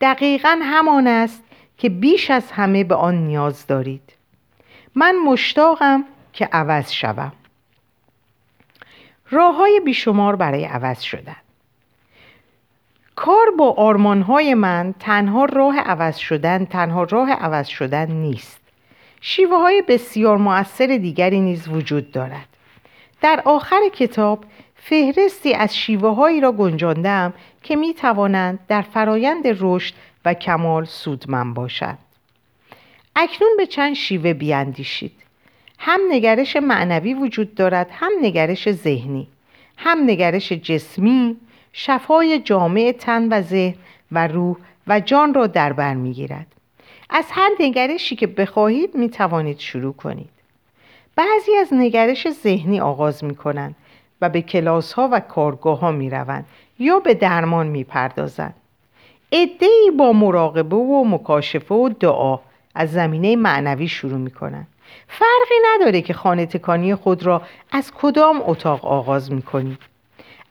دقیقا 0.00 0.58
همان 0.62 1.06
است 1.06 1.42
که 1.78 1.88
بیش 1.88 2.30
از 2.30 2.52
همه 2.52 2.84
به 2.84 2.94
آن 2.94 3.14
نیاز 3.14 3.66
دارید. 3.66 4.12
من 4.94 5.16
مشتاقم 5.16 6.04
که 6.32 6.48
عوض 6.52 6.92
شوم. 6.92 7.32
راه 9.30 9.56
های 9.56 9.80
بیشمار 9.84 10.36
برای 10.36 10.64
عوض 10.64 11.00
شدن 11.00 11.36
کار 13.16 13.50
با 13.58 13.72
آرمان 13.72 14.22
های 14.22 14.54
من 14.54 14.94
تنها 15.00 15.44
راه 15.44 15.78
عوض 15.78 16.16
شدن 16.16 16.64
تنها 16.64 17.02
راه 17.02 17.30
عوض 17.32 17.66
شدن 17.66 18.10
نیست. 18.10 18.60
شیوه 19.20 19.56
های 19.56 19.82
بسیار 19.88 20.36
مؤثر 20.36 20.86
دیگری 20.86 21.40
نیز 21.40 21.68
وجود 21.68 22.12
دارد. 22.12 22.48
در 23.20 23.42
آخر 23.44 23.80
کتاب 23.92 24.44
فهرستی 24.74 25.54
از 25.54 25.76
شیوه 25.76 26.14
هایی 26.14 26.40
را 26.40 26.52
گنجاندم 26.52 27.32
که 27.62 27.76
می 27.76 27.94
توانند 27.94 28.58
در 28.68 28.82
فرایند 28.82 29.44
رشد 29.60 29.94
و 30.24 30.34
کمال 30.34 30.84
سودمند 30.84 31.54
باشند. 31.54 31.98
اکنون 33.16 33.50
به 33.56 33.66
چند 33.66 33.94
شیوه 33.94 34.32
بیاندیشید. 34.32 35.12
هم 35.78 36.00
نگرش 36.10 36.56
معنوی 36.56 37.14
وجود 37.14 37.54
دارد 37.54 37.90
هم 37.92 38.12
نگرش 38.22 38.70
ذهنی 38.70 39.28
هم 39.76 39.98
نگرش 40.10 40.52
جسمی 40.52 41.36
شفای 41.76 42.38
جامع 42.38 42.94
تن 42.98 43.28
و 43.28 43.42
ذهن 43.42 43.74
و 44.12 44.26
روح 44.26 44.56
و 44.86 45.00
جان 45.00 45.34
را 45.34 45.46
در 45.46 45.72
بر 45.72 45.94
می‌گیرد. 45.94 46.46
از 47.10 47.24
هر 47.30 47.50
نگرشی 47.60 48.16
که 48.16 48.26
بخواهید 48.26 48.94
می 48.94 49.08
توانید 49.08 49.58
شروع 49.58 49.92
کنید. 49.92 50.30
بعضی 51.16 51.56
از 51.60 51.68
نگرش 51.72 52.30
ذهنی 52.30 52.80
آغاز 52.80 53.24
می 53.24 53.36
کنند 53.36 53.74
و 54.20 54.28
به 54.28 54.42
کلاس 54.42 54.92
ها 54.92 55.08
و 55.12 55.20
کارگاه 55.20 55.78
ها 55.78 55.92
می 55.92 56.10
روند 56.10 56.46
یا 56.78 56.98
به 56.98 57.14
درمان 57.14 57.66
می 57.66 57.84
پردازند 57.84 58.54
با 59.98 60.12
مراقبه 60.12 60.76
و 60.76 61.04
مکاشفه 61.04 61.74
و 61.74 61.88
دعا 61.88 62.38
از 62.74 62.92
زمینه 62.92 63.36
معنوی 63.36 63.88
شروع 63.88 64.18
می 64.18 64.30
کنند 64.30 64.66
فرقی 65.08 65.54
نداره 65.74 66.02
که 66.02 66.12
خانه 66.12 66.46
تکانی 66.46 66.94
خود 66.94 67.26
را 67.26 67.42
از 67.72 67.92
کدام 67.94 68.42
اتاق 68.46 68.84
آغاز 68.84 69.32
می 69.32 69.42
کنید. 69.42 69.93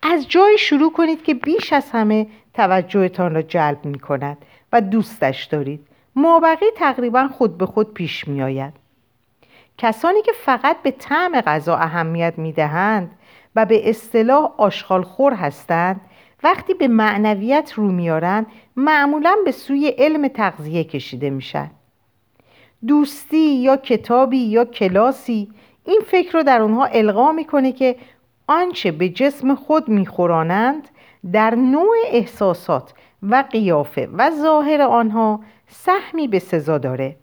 از 0.04 0.28
جای 0.28 0.58
شروع 0.58 0.92
کنید 0.92 1.24
که 1.24 1.34
بیش 1.34 1.74
از 1.74 1.92
همه 1.92 2.28
توجهتان 2.54 3.36
را 3.36 3.42
جلب 3.42 3.86
می 3.86 4.00
کند 4.00 4.38
و 4.74 4.82
دوستش 4.82 5.44
دارید. 5.44 5.88
مابقی 6.16 6.66
تقریبا 6.76 7.28
خود 7.28 7.58
به 7.58 7.66
خود 7.66 7.94
پیش 7.94 8.28
می 8.28 8.42
آید. 8.42 8.74
کسانی 9.78 10.22
که 10.22 10.32
فقط 10.32 10.82
به 10.82 10.92
طعم 10.92 11.42
غذا 11.42 11.76
اهمیت 11.76 12.34
می 12.38 12.52
دهند 12.52 13.12
و 13.56 13.66
به 13.66 13.90
اصطلاح 13.90 14.52
آشغالخور 14.58 15.34
هستند 15.34 16.02
وقتی 16.44 16.74
به 16.74 16.88
معنویت 16.88 17.74
رو 17.76 17.92
میارند 17.92 18.46
معمولا 18.76 19.36
به 19.46 19.52
سوی 19.52 19.88
علم 19.98 20.28
تغذیه 20.28 20.84
کشیده 20.84 21.30
میشن 21.30 21.72
دوستی 22.88 23.56
یا 23.56 23.78
کتابی 23.78 24.38
یا 24.38 24.66
کلاسی 24.66 25.52
این 25.86 26.02
فکر 26.08 26.32
رو 26.32 26.44
در 26.44 26.62
اونها 26.62 26.86
القا 26.86 27.32
می‌کنه 27.32 27.72
که 27.72 27.96
آنچه 28.54 28.92
به 28.92 29.10
جسم 29.10 29.56
خود 29.56 29.90
میخورانند 29.90 30.88
در 31.32 31.56
نوع 31.56 31.96
احساسات 32.08 32.94
و 33.24 33.44
قیافه 33.52 34.10
و 34.14 34.32
ظاهر 34.32 34.82
آنها 34.82 35.40
سهمی 35.68 36.28
به 36.28 36.40
سزا 36.40 36.78
داره. 36.78 37.16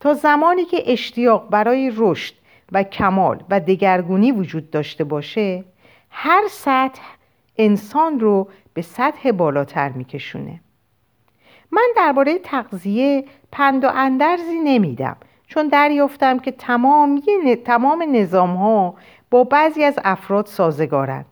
تا 0.00 0.14
زمانی 0.14 0.64
که 0.64 0.82
اشتیاق 0.86 1.50
برای 1.50 1.92
رشد 1.96 2.34
و 2.72 2.82
کمال 2.82 3.42
و 3.50 3.60
دگرگونی 3.60 4.32
وجود 4.32 4.70
داشته 4.70 5.04
باشه 5.04 5.64
هر 6.10 6.42
سطح 6.50 7.02
انسان 7.56 8.20
رو 8.20 8.48
به 8.74 8.82
سطح 8.82 9.30
بالاتر 9.30 9.88
میکشونه. 9.88 10.60
من 11.70 11.88
درباره 11.96 12.38
تغذیه 12.38 13.24
پند 13.52 13.84
و 13.84 13.88
اندرزی 13.94 14.60
نمیدم 14.64 15.16
چون 15.46 15.68
دریافتم 15.68 16.38
که 16.38 16.50
تمام, 16.50 17.22
تمام 17.64 18.04
نظام 18.12 18.56
ها 18.56 18.94
با 19.32 19.44
بعضی 19.44 19.84
از 19.84 19.98
افراد 20.04 20.46
سازگارند. 20.46 21.26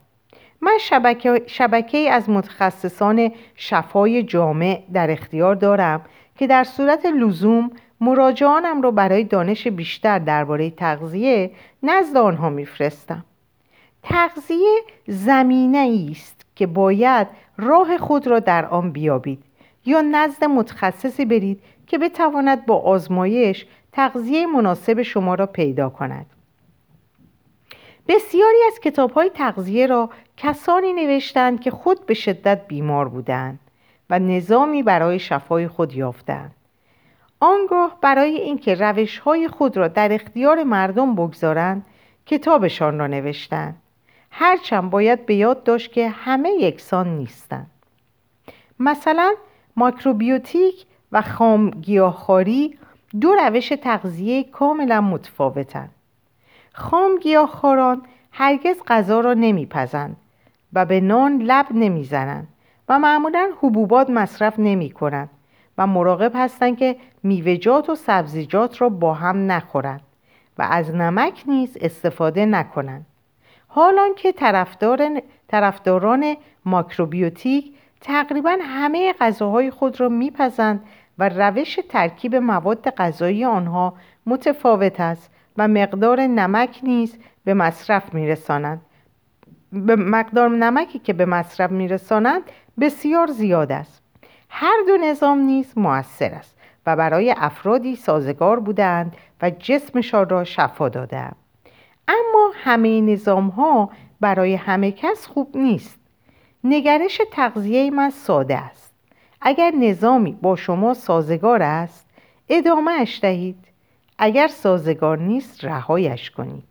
من 0.61 0.79
شبکه, 0.81 1.43
شبکه 1.47 1.99
از 1.99 2.31
متخصصان 2.31 3.33
شفای 3.55 4.23
جامع 4.23 4.83
در 4.93 5.11
اختیار 5.11 5.55
دارم 5.55 6.01
که 6.39 6.47
در 6.47 6.65
صورت 6.65 7.07
لزوم 7.07 7.71
مراجعانم 8.01 8.83
را 8.83 8.91
برای 8.91 9.25
دانش 9.25 9.69
بیشتر 9.69 10.19
درباره 10.19 10.71
تغذیه 10.71 11.51
نزد 11.83 12.17
آنها 12.17 12.51
میفرستم. 12.51 13.25
تغذیه 14.03 14.81
زمینه 15.07 16.09
است 16.11 16.47
که 16.55 16.67
باید 16.67 17.27
راه 17.57 17.99
خود 17.99 18.27
را 18.27 18.39
در 18.39 18.67
آن 18.67 18.93
بیابید 18.93 19.43
یا 19.87 20.01
نزد 20.01 20.45
متخصصی 20.45 21.25
برید 21.25 21.63
که 21.87 21.99
بتواند 21.99 22.67
با 22.67 22.77
آزمایش 22.77 23.67
تغذیه 23.93 24.47
مناسب 24.47 25.03
شما 25.03 25.35
را 25.35 25.47
پیدا 25.47 25.89
کند. 25.89 26.27
بسیاری 28.11 28.59
از 28.67 28.81
کتاب 28.81 29.11
های 29.11 29.31
تغذیه 29.31 29.87
را 29.87 30.11
کسانی 30.37 30.93
نوشتند 30.93 31.61
که 31.61 31.71
خود 31.71 32.07
به 32.07 32.15
شدت 32.15 32.67
بیمار 32.69 33.09
بودند 33.09 33.59
و 34.11 34.19
نظامی 34.19 34.83
برای 34.83 35.19
شفای 35.19 35.69
خود 35.69 35.93
یافتند. 35.93 36.55
آنگاه 37.41 37.99
برای 38.01 38.37
اینکه 38.37 38.75
روش 38.75 39.19
های 39.19 39.49
خود 39.49 39.77
را 39.77 39.89
در 39.89 40.13
اختیار 40.13 40.65
مردم 40.65 41.15
بگذارند 41.15 41.87
کتابشان 42.27 42.99
را 42.99 43.07
نوشتند. 43.07 43.83
هرچند 44.31 44.91
باید 44.91 45.27
به 45.27 45.35
یاد 45.35 45.63
داشت 45.63 45.93
که 45.93 46.09
همه 46.09 46.51
یکسان 46.51 47.09
نیستند. 47.09 47.71
مثلا 48.79 49.35
ماکروبیوتیک 49.77 50.87
و 51.13 51.23
خام 51.23 51.71
گیاهخواری 51.71 52.79
دو 53.21 53.35
روش 53.35 53.69
تغذیه 53.69 54.45
کاملا 54.45 55.01
متفاوتند. 55.01 55.95
خام 56.73 57.19
گیاهخواران 57.19 58.03
هرگز 58.33 58.77
غذا 58.87 59.21
را 59.21 59.35
نمیپزند 59.35 60.17
و 60.73 60.85
به 60.85 61.01
نان 61.01 61.43
لب 61.43 61.67
نمی‌زنند 61.71 62.49
و 62.89 62.99
معمولا 62.99 63.51
حبوبات 63.61 64.11
مصرف 64.11 64.55
نمی 64.59 64.91
کنند 64.91 65.31
و 65.79 65.87
مراقب 65.87 66.33
هستند 66.35 66.79
که 66.79 66.97
میوهجات 67.23 67.91
و 67.91 67.95
سبزیجات 67.95 68.81
را 68.81 68.89
با 68.89 69.15
هم 69.15 69.53
نخورند 69.53 70.01
و 70.59 70.67
از 70.71 70.95
نمک 70.95 71.43
نیز 71.47 71.77
استفاده 71.81 72.47
نکنند. 72.47 73.07
حالان 73.69 74.15
که 74.17 74.33
طرفدار 74.33 75.21
طرفداران 75.49 76.37
ماکروبیوتیک 76.65 77.73
تقریبا 78.01 78.59
همه 78.63 79.15
غذاهای 79.21 79.71
خود 79.71 80.01
را 80.01 80.09
میپزند 80.09 80.85
و 81.19 81.29
روش 81.29 81.79
ترکیب 81.89 82.37
مواد 82.37 82.91
غذایی 82.91 83.45
آنها 83.45 83.95
متفاوت 84.27 85.01
است 85.01 85.31
و 85.59 85.69
مقدار 85.69 86.21
نمک 86.21 86.81
نیز 86.83 87.19
به 87.45 87.55
مصرف 87.55 88.15
میرسانند 88.15 88.81
به 89.73 89.97
مقدار 89.97 90.49
نمکی 90.49 90.99
که 90.99 91.13
به 91.13 91.25
مصرف 91.25 91.71
میرسانند 91.71 92.43
بسیار 92.81 93.27
زیاد 93.27 93.73
است. 93.73 94.03
هر 94.49 94.77
دو 94.87 94.97
نظام 94.97 95.39
نیز 95.39 95.79
موثر 95.79 96.35
است 96.35 96.57
و 96.87 96.97
برای 96.97 97.35
افرادی 97.39 97.97
سازگار 97.97 98.61
بودند 98.61 99.17
و 99.43 99.51
جسمشان 99.51 100.29
را 100.29 100.45
شفا 100.45 100.89
دادند 100.89 101.37
اما 102.09 102.53
همه 102.55 103.01
نظام 103.01 103.49
ها 103.49 103.91
برای 104.21 104.55
همه 104.55 104.93
کس 104.93 105.27
خوب 105.27 105.57
نیست. 105.57 105.99
نگرش 106.65 107.21
تغذیه 107.33 107.91
من 107.91 108.11
ساده 108.11 108.59
است. 108.59 108.95
اگر 109.41 109.71
نظامی 109.71 110.33
با 110.43 110.57
شما 110.57 110.95
سازگار 110.95 111.63
است 111.63 112.11
ادامه 112.49 112.93
اش 112.93 113.21
دهید. 113.23 113.70
اگر 114.23 114.49
سازگار 114.49 115.19
نیست 115.19 115.65
رهایش 115.65 116.31
کنید. 116.31 116.65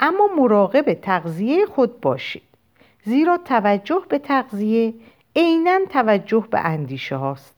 اما 0.00 0.28
مراقب 0.38 0.94
تغذیه 0.94 1.66
خود 1.66 2.00
باشید. 2.00 2.42
زیرا 3.04 3.38
توجه 3.44 4.02
به 4.08 4.18
تغذیه 4.18 4.94
عینا 5.36 5.78
توجه 5.90 6.44
به 6.50 6.60
اندیشه 6.60 7.16
هاست. 7.16 7.54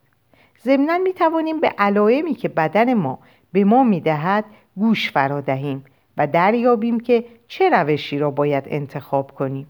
ضمنا 0.64 0.98
می 0.98 1.12
توانیم 1.12 1.60
به 1.60 1.68
علائمی 1.78 2.34
که 2.34 2.48
بدن 2.48 2.94
ما 2.94 3.18
به 3.52 3.64
ما 3.64 3.84
می 3.84 4.00
دهد 4.00 4.44
گوش 4.76 5.10
فرا 5.10 5.40
دهیم 5.40 5.84
و 6.16 6.26
دریابیم 6.26 7.00
که 7.00 7.24
چه 7.48 7.70
روشی 7.70 8.18
را 8.18 8.30
باید 8.30 8.64
انتخاب 8.66 9.30
کنیم. 9.30 9.66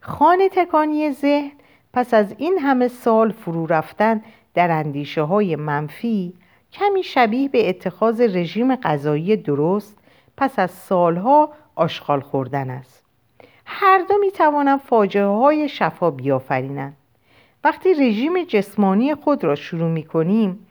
خانه 0.00 0.48
تکانی 0.48 1.10
ذهن 1.10 1.52
پس 1.92 2.14
از 2.14 2.34
این 2.38 2.58
همه 2.58 2.88
سال 2.88 3.32
فرو 3.32 3.66
رفتن 3.66 4.22
در 4.54 4.70
اندیشه 4.70 5.22
های 5.22 5.56
منفی 5.56 6.34
کمی 6.78 7.02
شبیه 7.02 7.48
به 7.48 7.68
اتخاذ 7.68 8.20
رژیم 8.20 8.76
غذایی 8.76 9.36
درست 9.36 9.98
پس 10.36 10.58
از 10.58 10.70
سالها 10.70 11.52
آشغال 11.74 12.20
خوردن 12.20 12.70
است. 12.70 13.04
هر 13.66 14.04
دو 14.08 14.14
می 14.20 14.30
توانند 14.30 14.80
فاجعه 14.80 15.26
های 15.26 15.68
شفا 15.68 16.10
بیافرینند. 16.10 16.96
وقتی 17.64 17.94
رژیم 17.94 18.44
جسمانی 18.44 19.14
خود 19.14 19.44
را 19.44 19.54
شروع 19.54 19.90
می 19.90 20.02
کنیم 20.02 20.66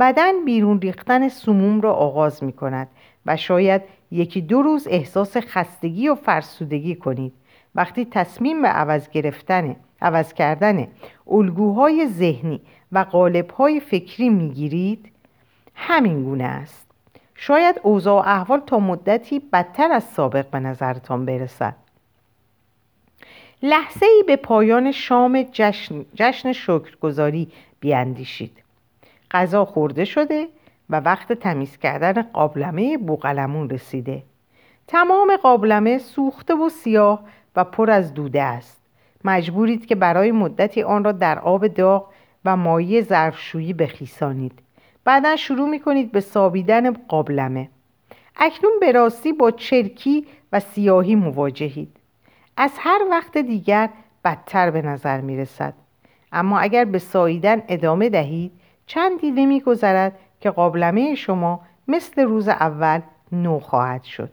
بدن 0.00 0.44
بیرون 0.44 0.80
ریختن 0.80 1.28
سموم 1.28 1.80
را 1.80 1.92
آغاز 1.92 2.44
می 2.44 2.52
کند 2.52 2.88
و 3.26 3.36
شاید 3.36 3.82
یکی 4.10 4.40
دو 4.40 4.62
روز 4.62 4.88
احساس 4.90 5.36
خستگی 5.36 6.08
و 6.08 6.14
فرسودگی 6.14 6.94
کنید. 6.94 7.32
وقتی 7.74 8.04
تصمیم 8.04 8.62
به 8.62 8.68
عوض 8.68 9.08
گرفتن 9.08 9.76
عوض 10.02 10.32
کردن 10.32 10.88
الگوهای 11.30 12.06
ذهنی 12.06 12.60
و 12.92 12.98
قالبهای 12.98 13.80
فکری 13.80 14.28
می‌گیرید 14.28 15.12
همین 15.80 16.24
گونه 16.24 16.44
است. 16.44 16.86
شاید 17.34 17.80
اوضاع 17.82 18.24
و 18.24 18.28
احوال 18.28 18.60
تا 18.60 18.78
مدتی 18.78 19.38
بدتر 19.38 19.92
از 19.92 20.04
سابق 20.04 20.46
به 20.50 20.60
نظرتان 20.60 21.24
برسد. 21.24 21.74
لحظه 23.62 24.06
ای 24.06 24.24
به 24.26 24.36
پایان 24.36 24.92
شام 24.92 25.42
جشن, 25.52 26.04
جشن 26.14 26.52
شکرگزاری 26.52 27.48
بیاندیشید. 27.80 28.62
غذا 29.30 29.64
خورده 29.64 30.04
شده 30.04 30.48
و 30.90 31.00
وقت 31.00 31.32
تمیز 31.32 31.76
کردن 31.76 32.22
قابلمه 32.22 32.98
بوقلمون 32.98 33.70
رسیده. 33.70 34.22
تمام 34.86 35.36
قابلمه 35.36 35.98
سوخته 35.98 36.54
و 36.54 36.68
سیاه 36.68 37.24
و 37.56 37.64
پر 37.64 37.90
از 37.90 38.14
دوده 38.14 38.42
است. 38.42 38.80
مجبورید 39.24 39.86
که 39.86 39.94
برای 39.94 40.32
مدتی 40.32 40.82
آن 40.82 41.04
را 41.04 41.12
در 41.12 41.38
آب 41.38 41.66
داغ 41.66 42.06
و 42.44 42.56
مایع 42.56 43.02
ظرفشویی 43.02 43.72
بخیسانید. 43.72 44.67
بعدا 45.04 45.36
شروع 45.36 45.68
می 45.68 45.80
کنید 45.80 46.12
به 46.12 46.20
سابیدن 46.20 46.92
قابلمه. 46.92 47.68
اکنون 48.36 48.72
به 48.80 48.92
راستی 48.92 49.32
با 49.32 49.50
چرکی 49.50 50.26
و 50.52 50.60
سیاهی 50.60 51.14
مواجهید. 51.14 51.96
از 52.56 52.72
هر 52.78 53.00
وقت 53.10 53.38
دیگر 53.38 53.88
بدتر 54.24 54.70
به 54.70 54.82
نظر 54.82 55.20
می 55.20 55.36
رسد 55.36 55.74
اما 56.32 56.58
اگر 56.58 56.84
به 56.84 56.98
ساییدن 56.98 57.62
ادامه 57.68 58.08
دهید 58.08 58.52
چندی 58.86 59.30
نمی 59.30 59.60
گذرد 59.60 60.18
که 60.40 60.50
قابلمه 60.50 61.14
شما 61.14 61.60
مثل 61.88 62.22
روز 62.22 62.48
اول 62.48 63.00
نو 63.32 63.58
خواهد 63.58 64.02
شد. 64.02 64.30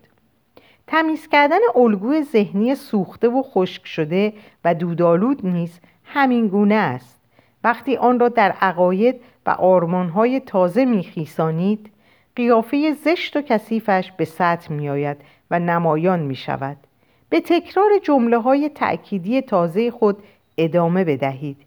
تمیز 0.88 1.28
کردن 1.28 1.60
الگوی 1.76 2.24
ذهنی 2.24 2.76
سوخته 2.76 3.28
و 3.28 3.44
خشک 3.44 3.88
شده 3.88 4.34
و 4.66 4.76
دودالود 4.76 5.46
نیز 5.46 5.80
همین 6.04 6.48
گونه 6.48 6.76
است. 6.76 7.22
وقتی 7.64 7.98
آن 7.98 8.20
را 8.20 8.30
در 8.30 8.52
عقاید 8.52 9.22
و 9.46 9.50
آرمانهای 9.50 10.39
تازه 10.39 10.86
میخیسانید 10.86 11.89
قیافه 12.36 12.93
زشت 12.93 13.38
و 13.38 13.41
کثیفش 13.41 14.12
به 14.18 14.26
سطح 14.26 14.74
میآید 14.74 15.18
و 15.52 15.60
نمایان 15.60 16.20
می 16.20 16.36
شود 16.36 16.78
به 17.30 17.41
تکرار 17.41 17.89
جمله 18.04 18.38
های 18.38 18.70
تأکیدی 18.70 19.41
تازه 19.41 19.91
خود 19.91 20.24
ادامه 20.58 21.04
بدهید. 21.04 21.58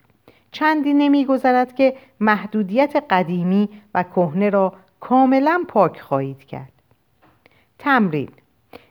چندی 0.53 0.95
نمیگذرد 0.95 1.75
که 1.75 1.97
محدودیت 2.21 3.05
قدیمی 3.11 3.69
و 3.95 4.03
کهنه 4.03 4.51
را 4.51 4.73
کاملا 5.01 5.65
پاک 5.69 6.01
خواهید 6.01 6.45
کرد. 6.45 6.73
تمرین 7.79 8.29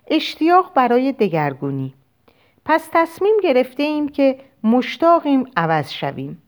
اشتیاق 0.07 0.71
برای 0.73 1.11
دگرگونی. 1.11 1.93
پس 2.65 2.89
تصمیم 2.93 3.35
گرفته 3.43 3.83
ایم 3.83 4.09
که 4.09 4.39
مشتاقیم 4.63 5.43
عوض 5.57 5.91
شویم. 5.91 6.41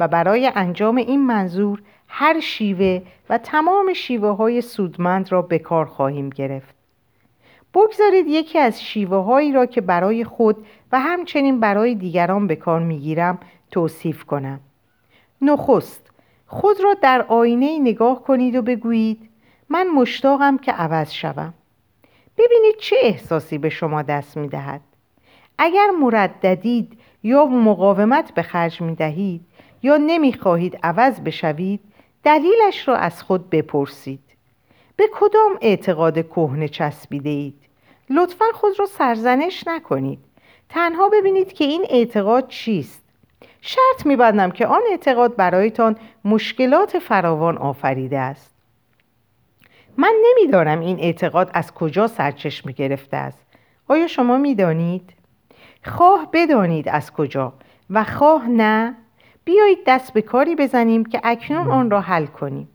و 0.00 0.08
برای 0.08 0.52
انجام 0.54 0.96
این 0.96 1.26
منظور 1.26 1.82
هر 2.08 2.40
شیوه 2.40 3.02
و 3.28 3.38
تمام 3.38 3.92
شیوه 3.92 4.28
های 4.28 4.60
سودمند 4.60 5.32
را 5.32 5.42
به 5.42 5.58
کار 5.58 5.86
خواهیم 5.86 6.30
گرفت. 6.30 6.74
بگذارید 7.74 8.26
یکی 8.28 8.58
از 8.58 8.82
شیوه 8.82 9.16
هایی 9.16 9.52
را 9.52 9.66
که 9.66 9.80
برای 9.80 10.24
خود 10.24 10.66
و 10.92 11.00
همچنین 11.00 11.60
برای 11.60 11.94
دیگران 11.94 12.46
به 12.46 12.56
کار 12.56 12.80
می‌گیرم 12.80 13.38
توصیف 13.70 14.24
کنم. 14.24 14.60
نخست 15.42 16.10
خود 16.46 16.80
را 16.84 16.94
در 16.94 17.22
آینه 17.28 17.78
نگاه 17.78 18.22
کنید 18.22 18.56
و 18.56 18.62
بگویید 18.62 19.30
من 19.68 19.86
مشتاقم 19.86 20.58
که 20.58 20.72
عوض 20.72 21.12
شوم. 21.12 21.54
ببینید 22.38 22.76
چه 22.80 22.96
احساسی 23.02 23.58
به 23.58 23.68
شما 23.68 24.02
دست 24.02 24.36
می 24.36 24.48
دهد 24.48 24.80
اگر 25.58 25.90
مرددید 26.00 26.98
یا 27.22 27.44
مقاومت 27.44 28.34
به 28.34 28.42
خرج 28.42 28.80
می 28.80 28.94
دهید 28.94 29.40
یا 29.82 29.96
نمی 29.96 30.32
خواهید 30.32 30.78
عوض 30.82 31.20
بشوید 31.20 31.80
دلیلش 32.24 32.88
را 32.88 32.96
از 32.96 33.22
خود 33.22 33.50
بپرسید. 33.50 34.20
به 34.96 35.04
کدام 35.12 35.58
اعتقاد 35.60 36.28
کهنه 36.28 36.68
چسبیده 36.68 37.30
اید؟ 37.30 37.54
لطفا 38.10 38.44
خود 38.54 38.78
را 38.78 38.86
سرزنش 38.86 39.64
نکنید. 39.66 40.18
تنها 40.68 41.08
ببینید 41.08 41.52
که 41.52 41.64
این 41.64 41.86
اعتقاد 41.90 42.48
چیست. 42.48 43.02
شرط 43.60 44.06
میبندم 44.06 44.50
که 44.50 44.66
آن 44.66 44.80
اعتقاد 44.90 45.36
برایتان 45.36 45.96
مشکلات 46.24 46.98
فراوان 46.98 47.58
آفریده 47.58 48.18
است. 48.18 48.54
من 49.96 50.14
نمی‌دانم 50.24 50.80
این 50.80 51.00
اعتقاد 51.00 51.50
از 51.54 51.74
کجا 51.74 52.06
سرچشمه 52.06 52.72
گرفته 52.72 53.16
است. 53.16 53.46
آیا 53.88 54.06
شما 54.06 54.36
می‌دانید؟ 54.36 55.12
خواه 55.84 56.28
بدانید 56.32 56.88
از 56.88 57.12
کجا 57.12 57.52
و 57.90 58.04
خواه 58.04 58.48
نه؟ 58.48 58.96
بیایید 59.44 59.78
دست 59.86 60.12
به 60.12 60.22
کاری 60.22 60.56
بزنیم 60.56 61.04
که 61.04 61.20
اکنون 61.24 61.70
آن 61.70 61.90
را 61.90 62.00
حل 62.00 62.26
کنیم. 62.26 62.68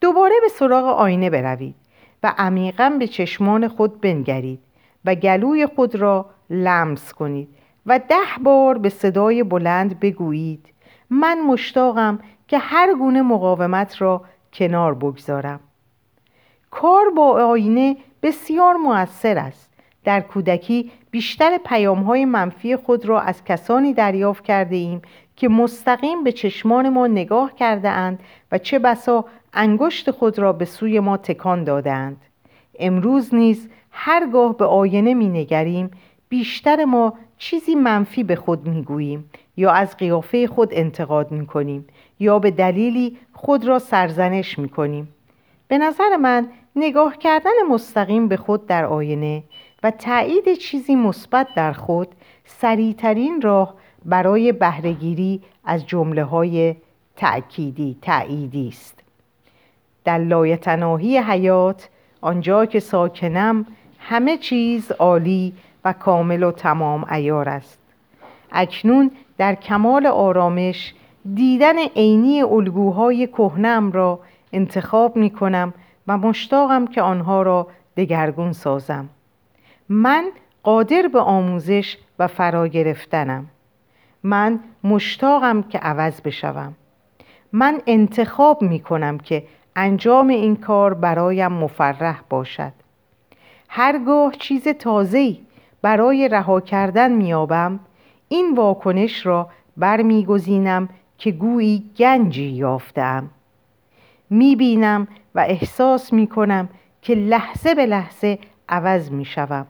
دوباره 0.00 0.34
به 0.42 0.48
سراغ 0.48 0.84
آینه 0.84 1.30
بروید 1.30 1.74
و 2.22 2.34
عمیقا 2.38 2.96
به 2.98 3.06
چشمان 3.06 3.68
خود 3.68 4.00
بنگرید 4.00 4.60
و 5.04 5.14
گلوی 5.14 5.66
خود 5.66 5.94
را 5.94 6.30
لمس 6.50 7.12
کنید 7.12 7.48
و 7.86 7.98
ده 7.98 8.42
بار 8.42 8.78
به 8.78 8.88
صدای 8.88 9.42
بلند 9.42 10.00
بگویید 10.00 10.66
من 11.10 11.40
مشتاقم 11.40 12.18
که 12.48 12.58
هر 12.58 12.94
گونه 12.94 13.22
مقاومت 13.22 14.02
را 14.02 14.24
کنار 14.52 14.94
بگذارم. 14.94 15.60
کار 16.70 17.10
با 17.10 17.44
آینه 17.44 17.96
بسیار 18.22 18.76
موثر 18.76 19.38
است. 19.38 19.70
در 20.04 20.20
کودکی 20.20 20.90
بیشتر 21.10 21.58
پیام 21.64 22.02
های 22.02 22.24
منفی 22.24 22.76
خود 22.76 23.06
را 23.06 23.20
از 23.20 23.44
کسانی 23.44 23.94
دریافت 23.94 24.44
کرده 24.44 24.76
ایم 24.76 25.02
که 25.40 25.48
مستقیم 25.48 26.24
به 26.24 26.32
چشمان 26.32 26.88
ما 26.88 27.06
نگاه 27.06 27.54
کرده 27.54 27.88
اند 27.88 28.20
و 28.52 28.58
چه 28.58 28.78
بسا 28.78 29.24
انگشت 29.52 30.10
خود 30.10 30.38
را 30.38 30.52
به 30.52 30.64
سوی 30.64 31.00
ما 31.00 31.16
تکان 31.16 31.64
دادند 31.64 32.16
امروز 32.78 33.34
نیز 33.34 33.68
هرگاه 33.90 34.56
به 34.56 34.64
آینه 34.64 35.14
می 35.14 35.28
نگریم 35.28 35.90
بیشتر 36.28 36.84
ما 36.84 37.14
چیزی 37.38 37.74
منفی 37.74 38.24
به 38.24 38.36
خود 38.36 38.68
می 38.68 38.82
گوییم 38.82 39.30
یا 39.56 39.70
از 39.70 39.96
قیافه 39.96 40.46
خود 40.46 40.68
انتقاد 40.72 41.30
می 41.30 41.46
کنیم 41.46 41.86
یا 42.18 42.38
به 42.38 42.50
دلیلی 42.50 43.16
خود 43.32 43.64
را 43.64 43.78
سرزنش 43.78 44.58
می 44.58 44.68
کنیم 44.68 45.08
به 45.68 45.78
نظر 45.78 46.16
من 46.16 46.48
نگاه 46.76 47.18
کردن 47.18 47.62
مستقیم 47.70 48.28
به 48.28 48.36
خود 48.36 48.66
در 48.66 48.84
آینه 48.84 49.42
و 49.82 49.90
تایید 49.90 50.54
چیزی 50.54 50.94
مثبت 50.94 51.48
در 51.56 51.72
خود 51.72 52.08
سریعترین 52.44 53.40
راه 53.40 53.79
برای 54.04 54.52
بهرهگیری 54.52 55.40
از 55.64 55.86
جمله 55.86 56.24
های 56.24 56.76
تأکیدی 57.16 57.96
تأییدی 58.02 58.68
است. 58.68 59.02
در 60.04 60.18
لایتناهی 60.18 61.18
حیات 61.18 61.88
آنجا 62.20 62.66
که 62.66 62.80
ساکنم 62.80 63.66
همه 63.98 64.36
چیز 64.36 64.92
عالی 64.92 65.52
و 65.84 65.92
کامل 65.92 66.42
و 66.42 66.52
تمام 66.52 67.04
ایار 67.12 67.48
است. 67.48 67.78
اکنون 68.52 69.10
در 69.38 69.54
کمال 69.54 70.06
آرامش 70.06 70.94
دیدن 71.34 71.78
عینی 71.78 72.42
الگوهای 72.42 73.26
کهنم 73.26 73.92
را 73.92 74.20
انتخاب 74.52 75.16
می 75.16 75.30
کنم 75.30 75.74
و 76.08 76.18
مشتاقم 76.18 76.86
که 76.86 77.02
آنها 77.02 77.42
را 77.42 77.66
دگرگون 77.96 78.52
سازم. 78.52 79.08
من 79.88 80.30
قادر 80.62 81.08
به 81.12 81.20
آموزش 81.20 81.98
و 82.18 82.26
فرا 82.26 82.68
گرفتنم. 82.68 83.46
من 84.22 84.60
مشتاقم 84.84 85.62
که 85.62 85.78
عوض 85.78 86.20
بشوم. 86.20 86.74
من 87.52 87.80
انتخاب 87.86 88.62
می 88.62 88.80
کنم 88.80 89.18
که 89.18 89.44
انجام 89.76 90.28
این 90.28 90.56
کار 90.56 90.94
برایم 90.94 91.52
مفرح 91.52 92.20
باشد. 92.30 92.72
هرگاه 93.68 94.32
چیز 94.32 94.68
تازه‌ای 94.68 95.40
برای 95.82 96.28
رها 96.28 96.60
کردن 96.60 97.12
میابم 97.12 97.80
این 98.28 98.54
واکنش 98.54 99.26
را 99.26 99.48
برمیگزینم 99.76 100.88
که 101.18 101.30
گویی 101.30 101.90
گنجی 101.96 102.48
یافتم 102.50 103.30
می‌بینم 104.30 105.08
و 105.34 105.40
احساس 105.40 106.12
می‌کنم 106.12 106.68
که 107.02 107.14
لحظه 107.14 107.74
به 107.74 107.86
لحظه 107.86 108.38
عوض 108.68 109.10
می‌شوم. 109.10 109.66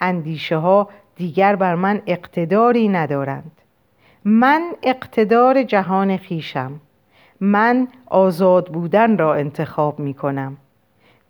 اندیشه 0.00 0.56
ها 0.56 0.88
دیگر 1.16 1.56
بر 1.56 1.74
من 1.74 2.02
اقتداری 2.06 2.88
ندارند. 2.88 3.50
من 4.24 4.72
اقتدار 4.82 5.62
جهان 5.62 6.16
خیشم 6.16 6.80
من 7.40 7.88
آزاد 8.06 8.68
بودن 8.68 9.18
را 9.18 9.34
انتخاب 9.34 9.98
می 9.98 10.14
کنم 10.14 10.56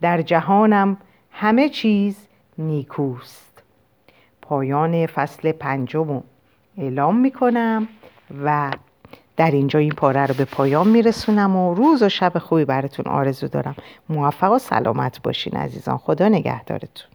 در 0.01 0.23
جهانم 0.23 0.97
همه 1.31 1.69
چیز 1.69 2.27
نیکوست. 2.59 3.63
پایان 4.43 5.07
فصل 5.07 5.53
پنجم 5.53 6.23
اعلام 6.79 7.17
می 7.17 7.31
کنم 7.31 7.89
و 8.45 8.71
در 9.37 9.51
اینجا 9.51 9.79
این 9.79 9.93
پاره 9.93 10.27
رو 10.27 10.35
به 10.35 10.45
پایان 10.45 10.89
میرسونم 10.89 11.57
و 11.57 11.75
روز 11.75 12.03
و 12.03 12.09
شب 12.09 12.39
خوبی 12.39 12.65
براتون 12.65 13.07
آرزو 13.07 13.49
دارم. 13.49 13.77
موفق 14.09 14.53
و 14.53 14.59
سلامت 14.59 15.23
باشین 15.23 15.57
عزیزان. 15.57 15.99
خدا 15.99 16.29
نگهدارتون. 16.29 17.14